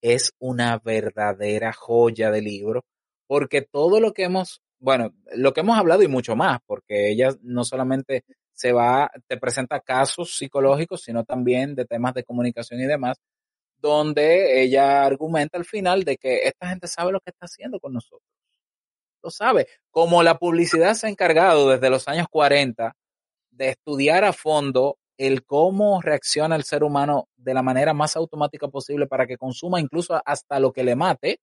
[0.00, 2.84] Es una verdadera joya de libro,
[3.28, 7.28] porque todo lo que hemos, bueno, lo que hemos hablado y mucho más, porque ella
[7.42, 12.86] no solamente se va, te presenta casos psicológicos, sino también de temas de comunicación y
[12.86, 13.18] demás,
[13.82, 17.92] donde ella argumenta al final de que esta gente sabe lo que está haciendo con
[17.92, 18.30] nosotros.
[19.22, 19.66] Lo sabe.
[19.90, 22.94] Como la publicidad se ha encargado desde los años 40
[23.50, 28.68] de estudiar a fondo el cómo reacciona el ser humano de la manera más automática
[28.68, 31.40] posible para que consuma incluso hasta lo que le mate.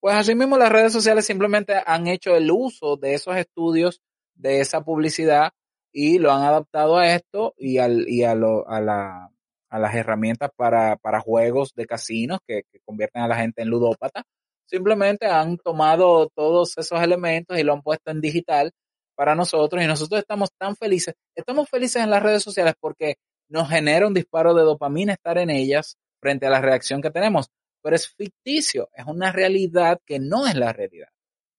[0.00, 4.00] Pues asimismo las redes sociales simplemente han hecho el uso de esos estudios,
[4.34, 5.52] de esa publicidad
[5.92, 9.30] y lo han adaptado a esto y, al, y a, lo, a, la,
[9.70, 14.24] a las herramientas para, para juegos de casinos que, convierten a la gente en ludópata.
[14.66, 18.72] Simplemente han tomado todos esos elementos y lo han puesto en digital
[19.14, 21.14] para nosotros y nosotros estamos tan felices.
[21.34, 23.14] Estamos felices en las redes sociales porque
[23.48, 27.48] nos genera un disparo de dopamina estar en ellas frente a la reacción que tenemos,
[27.82, 31.08] pero es ficticio, es una realidad que no es la realidad.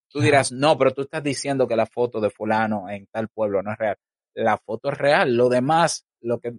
[0.10, 3.64] Tú dirás, no, pero tú estás diciendo que la foto de fulano en tal pueblo
[3.64, 3.96] no es real.
[4.34, 6.54] La foto es real, lo demás, lo que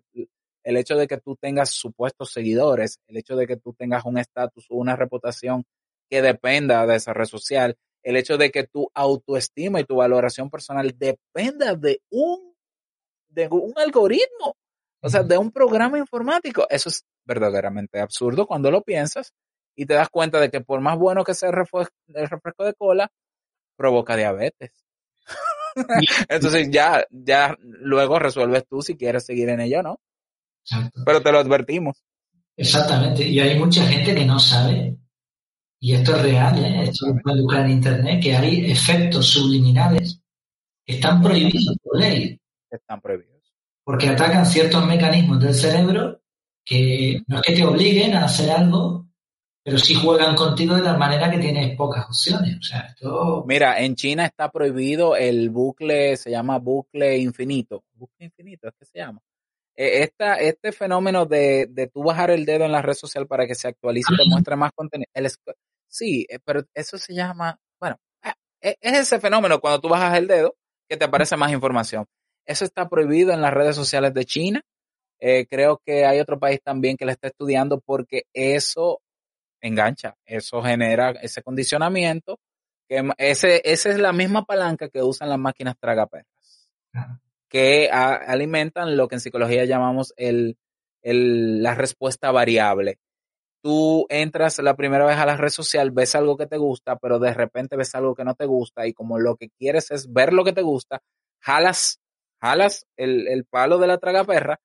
[0.65, 4.19] el hecho de que tú tengas supuestos seguidores, el hecho de que tú tengas un
[4.19, 5.65] estatus o una reputación
[6.09, 10.51] que dependa de esa red social, el hecho de que tu autoestima y tu valoración
[10.51, 12.55] personal dependa de un,
[13.29, 14.57] de un algoritmo,
[15.01, 16.67] o sea, de un programa informático.
[16.69, 19.33] Eso es verdaderamente absurdo cuando lo piensas
[19.77, 23.11] y te das cuenta de que por más bueno que sea el refresco de cola,
[23.77, 24.85] provoca diabetes.
[26.29, 30.01] Entonces ya, ya luego resuelves tú si quieres seguir en ello o no.
[31.05, 32.03] Pero te lo advertimos.
[32.57, 33.27] Exactamente.
[33.27, 34.97] Y hay mucha gente que no sabe,
[35.81, 36.85] y esto es real, ¿eh?
[36.85, 40.21] esto se puede buscar en Internet, que hay efectos subliminales
[40.85, 42.39] que están prohibidos por ley.
[42.71, 43.33] Están prohibidos.
[43.85, 46.21] Porque atacan ciertos mecanismos del cerebro
[46.65, 49.09] que no es que te obliguen a hacer algo,
[49.65, 52.59] pero sí juegan contigo de la manera que tienes pocas opciones.
[52.59, 53.45] O sea, esto...
[53.47, 57.85] Mira, en China está prohibido el bucle, se llama bucle infinito.
[57.95, 59.21] Bucle infinito, es que se llama.
[59.77, 63.47] E, esta, este fenómeno de, de tú bajar el dedo en la red social para
[63.47, 65.11] que se actualice y te muestre más contenido.
[65.89, 70.19] sí, eh, pero eso se llama, bueno, ah, e, es ese fenómeno cuando tú bajas
[70.19, 70.57] el dedo
[70.89, 72.07] que te aparece más información.
[72.47, 74.63] Eso está prohibido en las redes sociales de China.
[75.21, 79.01] Eh, creo que hay otro país también que lo está estudiando porque eso
[79.61, 82.41] engancha, eso genera ese condicionamiento.
[82.89, 86.27] Que ese, esa es la misma palanca que usan las máquinas tragaperras
[87.53, 90.57] que alimentan lo que en psicología llamamos el,
[91.03, 92.99] la respuesta variable.
[93.63, 97.19] tú entras la primera vez a la red social, ves algo que te gusta, pero
[97.19, 100.33] de repente ves algo que no te gusta y como lo que quieres es ver
[100.33, 101.03] lo que te gusta,
[101.43, 102.01] jalas,
[102.41, 104.59] jalas el, el palo de la tragaperra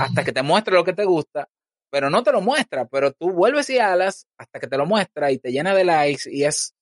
[0.00, 1.48] hasta que te muestre lo que te gusta,
[1.90, 5.30] pero no te lo muestra, pero tú vuelves y jalas hasta que te lo muestra
[5.30, 6.74] y te llena de likes y es,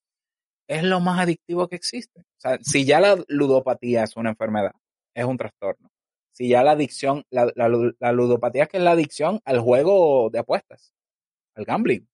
[0.68, 2.20] es lo más adictivo que existe.
[2.20, 4.72] O sea, si ya la ludopatía es una enfermedad,
[5.14, 5.90] es un trastorno.
[6.32, 10.38] Si ya la adicción, la, la, la ludopatía que es la adicción al juego de
[10.38, 10.94] apuestas
[11.54, 12.06] al gambling.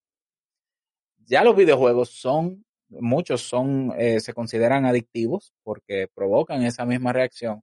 [1.27, 7.63] Ya los videojuegos son, muchos son, eh, se consideran adictivos porque provocan esa misma reacción.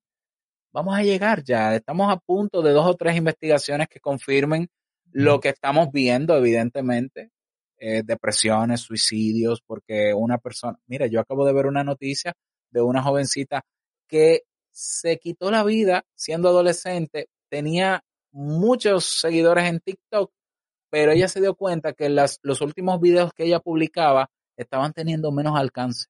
[0.72, 4.70] Vamos a llegar ya, estamos a punto de dos o tres investigaciones que confirmen
[5.12, 7.30] lo que estamos viendo, evidentemente,
[7.78, 12.34] eh, depresiones, suicidios, porque una persona, mira, yo acabo de ver una noticia
[12.72, 13.64] de una jovencita
[14.08, 14.44] que
[14.74, 20.34] se quitó la vida siendo adolescente, tenía muchos seguidores en TikTok
[20.94, 25.32] pero ella se dio cuenta que las, los últimos videos que ella publicaba estaban teniendo
[25.32, 26.06] menos alcance.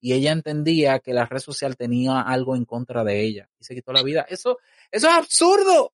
[0.00, 3.72] Y ella entendía que la red social tenía algo en contra de ella y se
[3.72, 4.26] quitó la vida.
[4.28, 4.58] Eso,
[4.90, 5.92] eso es absurdo.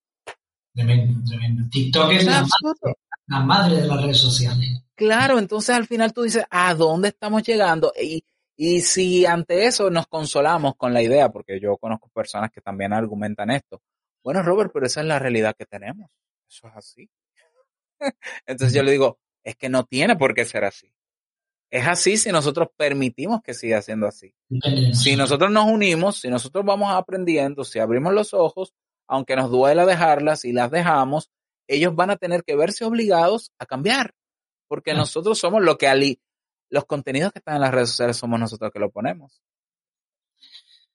[0.73, 1.69] Tremendo, tremendo.
[1.71, 2.95] TikTok es, la, madre,
[3.27, 4.83] la, madre, de las redes sociales.
[4.95, 7.93] Claro, entonces al final tú dices, ¿a dónde estamos llegando?
[8.03, 8.25] Y,
[8.57, 12.93] y si ante eso nos consolamos con la idea, porque yo conozco personas que también
[12.93, 13.83] argumentan esto.
[14.25, 16.11] Bueno, Robert, pero esa es la realidad que tenemos.
[16.49, 17.11] Eso es así.
[18.47, 20.91] Entonces yo le digo, es que no tiene por qué ser así.
[21.71, 24.35] Es así si nosotros permitimos que siga siendo así.
[24.93, 28.73] Si nosotros nos unimos, si nosotros vamos aprendiendo, si abrimos los ojos,
[29.07, 31.31] aunque nos duela dejarlas y las dejamos,
[31.69, 34.15] ellos van a tener que verse obligados a cambiar.
[34.69, 36.21] Porque nosotros somos lo que ali
[36.71, 39.41] los contenidos que están en las redes sociales somos nosotros que lo ponemos.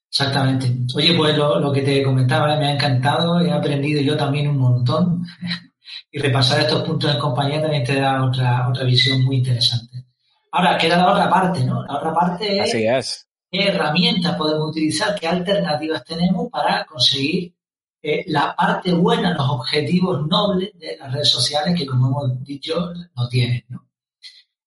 [0.09, 0.69] Exactamente.
[0.95, 4.57] Oye, pues lo, lo que te comentaba me ha encantado, he aprendido yo también un
[4.57, 5.25] montón
[6.11, 10.05] y repasar estos puntos en compañía también te da otra, otra visión muy interesante.
[10.51, 11.85] Ahora, queda la otra parte, ¿no?
[11.85, 13.27] La otra parte es, Así es.
[13.49, 17.55] qué herramientas podemos utilizar, qué alternativas tenemos para conseguir
[18.01, 22.91] eh, la parte buena, los objetivos nobles de las redes sociales que, como hemos dicho,
[23.15, 23.90] no tienen, ¿no?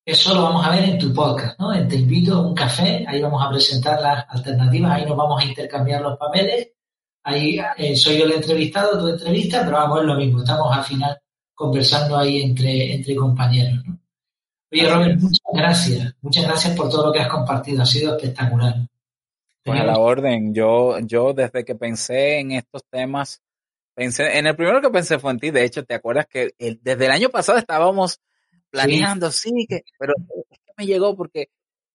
[0.07, 1.71] Eso lo vamos a ver en tu podcast, ¿no?
[1.89, 5.47] Te invito a un café, ahí vamos a presentar las alternativas, ahí nos vamos a
[5.47, 6.75] intercambiar los papeles
[7.25, 10.85] ahí eh, soy yo el entrevistado, tu entrevista, pero vamos, es lo mismo, estamos al
[10.85, 11.19] final
[11.55, 13.83] conversando ahí entre, entre compañeros.
[13.87, 13.99] ¿no?
[14.71, 18.75] Oye, Robert, muchas gracias, muchas gracias por todo lo que has compartido, ha sido espectacular.
[19.65, 23.43] Pues a la orden, yo, yo desde que pensé en estos temas,
[23.95, 27.07] pensé, en el primero que pensé fue en ti, de hecho, ¿te acuerdas que desde
[27.07, 28.21] el año pasado estábamos
[28.75, 30.14] planeando, sí, sí que, pero
[30.51, 31.47] es que me llegó porque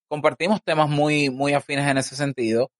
[0.07, 2.71] compartimos temas muy, muy afines en ese sentido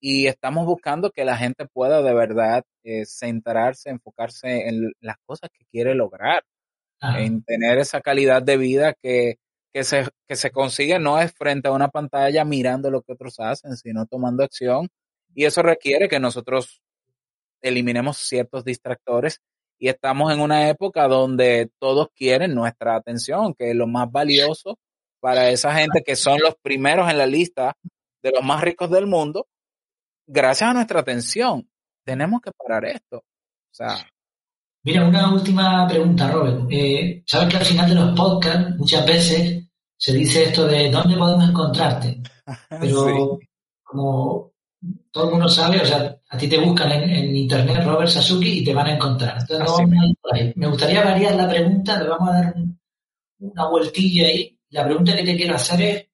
[0.00, 5.50] y estamos buscando que la gente pueda de verdad eh, centrarse, enfocarse en las cosas
[5.50, 6.44] que quiere lograr,
[7.00, 9.36] en tener esa calidad de vida que,
[9.72, 13.38] que, se, que se consigue no es frente a una pantalla mirando lo que otros
[13.38, 14.88] hacen, sino tomando acción.
[15.34, 16.82] Y eso requiere que nosotros
[17.60, 19.40] eliminemos ciertos distractores
[19.78, 24.78] y estamos en una época donde todos quieren nuestra atención, que es lo más valioso
[25.20, 27.76] para esa gente que son los primeros en la lista
[28.22, 29.46] de los más ricos del mundo
[30.26, 31.68] gracias a nuestra atención,
[32.04, 33.18] tenemos que parar esto.
[33.18, 34.06] O sea,
[34.82, 36.66] Mira, una última pregunta, Robert.
[36.70, 39.64] Eh, Sabes que al final de los podcasts muchas veces
[39.96, 42.22] se dice esto de dónde podemos encontrarte.
[42.80, 43.38] Pero
[43.82, 44.52] como
[45.10, 48.64] todo el mundo sabe, o sea, a ti te buscan en, internet Robert Sasuki y
[48.64, 49.38] te van a encontrar.
[49.40, 50.52] Entonces, no ahí.
[50.56, 52.54] Me gustaría variar la pregunta, le vamos a dar
[53.38, 54.58] una vueltilla ahí.
[54.70, 56.06] La pregunta que te quiero hacer es,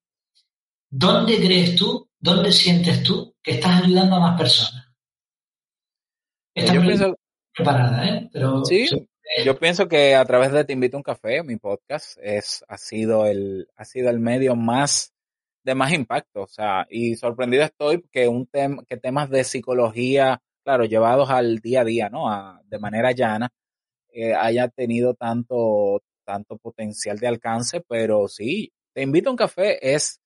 [0.89, 4.87] ¿dónde crees tú, dónde sientes tú que estás ayudando a más personas.
[6.55, 7.15] yo pienso,
[7.53, 8.29] preparada, ¿eh?
[8.31, 8.87] Pero, sí,
[9.43, 12.77] yo pienso que a través de Te Invito a un Café, mi podcast, es, ha,
[12.77, 15.12] sido el, ha sido el medio más
[15.63, 16.43] de más impacto.
[16.43, 21.59] O sea, y sorprendido estoy que, un tema que temas de psicología, claro, llevados al
[21.59, 22.29] día a día, ¿no?
[22.29, 23.49] A, de manera llana,
[24.13, 29.93] eh, haya tenido tanto, tanto potencial de alcance, pero sí, Te Invito a un Café
[29.93, 30.21] es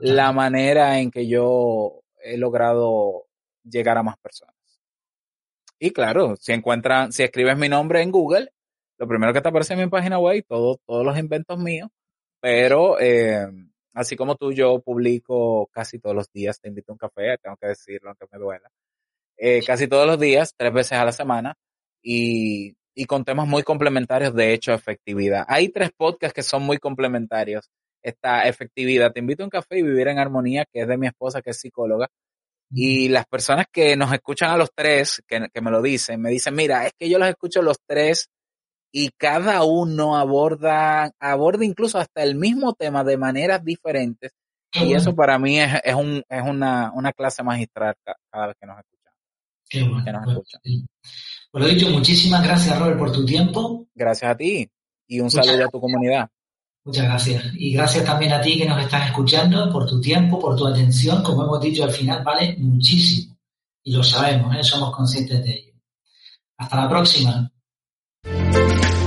[0.00, 3.26] la manera en que yo he logrado
[3.62, 4.54] llegar a más personas.
[5.78, 8.50] Y claro, si encuentran, si escribes mi nombre en Google,
[8.98, 11.90] lo primero que te aparece en mi página web, todo, todos los inventos míos,
[12.40, 13.46] pero eh,
[13.96, 17.56] así como tú, yo publico casi todos los días, te invito a un café, tengo
[17.56, 18.70] que decirlo aunque me duela,
[19.36, 21.54] eh, casi todos los días, tres veces a la semana,
[22.02, 25.44] y, y con temas muy complementarios, de hecho, efectividad.
[25.48, 27.70] Hay tres podcasts que son muy complementarios
[28.02, 29.12] esta efectividad.
[29.12, 31.50] Te invito a un café y vivir en armonía, que es de mi esposa, que
[31.50, 32.08] es psicóloga.
[32.70, 36.54] Y las personas que nos escuchan a los tres, que, me lo dicen, me dicen,
[36.54, 38.28] mira, es que yo los escucho los tres
[38.98, 44.32] y cada uno aborda, aborda incluso hasta el mismo tema de maneras diferentes.
[44.72, 47.94] y eso para mí es, es, un, es una, una, clase magistral
[48.30, 49.20] cada vez que nos escuchamos.
[49.68, 50.02] Qué bueno.
[50.02, 50.84] Que nos pues,
[51.50, 53.86] Por lo dicho, muchísimas gracias, Robert, por tu tiempo.
[53.94, 54.66] Gracias a ti
[55.06, 56.30] y un saludo a tu comunidad.
[56.82, 57.44] Muchas gracias.
[57.52, 61.22] Y gracias también a ti que nos estás escuchando por tu tiempo, por tu atención.
[61.22, 63.36] Como hemos dicho al final, vale muchísimo.
[63.82, 64.62] Y lo sabemos, ¿eh?
[64.62, 65.74] somos conscientes de ello.
[66.56, 67.52] Hasta la próxima.
[68.26, 69.05] Thank you.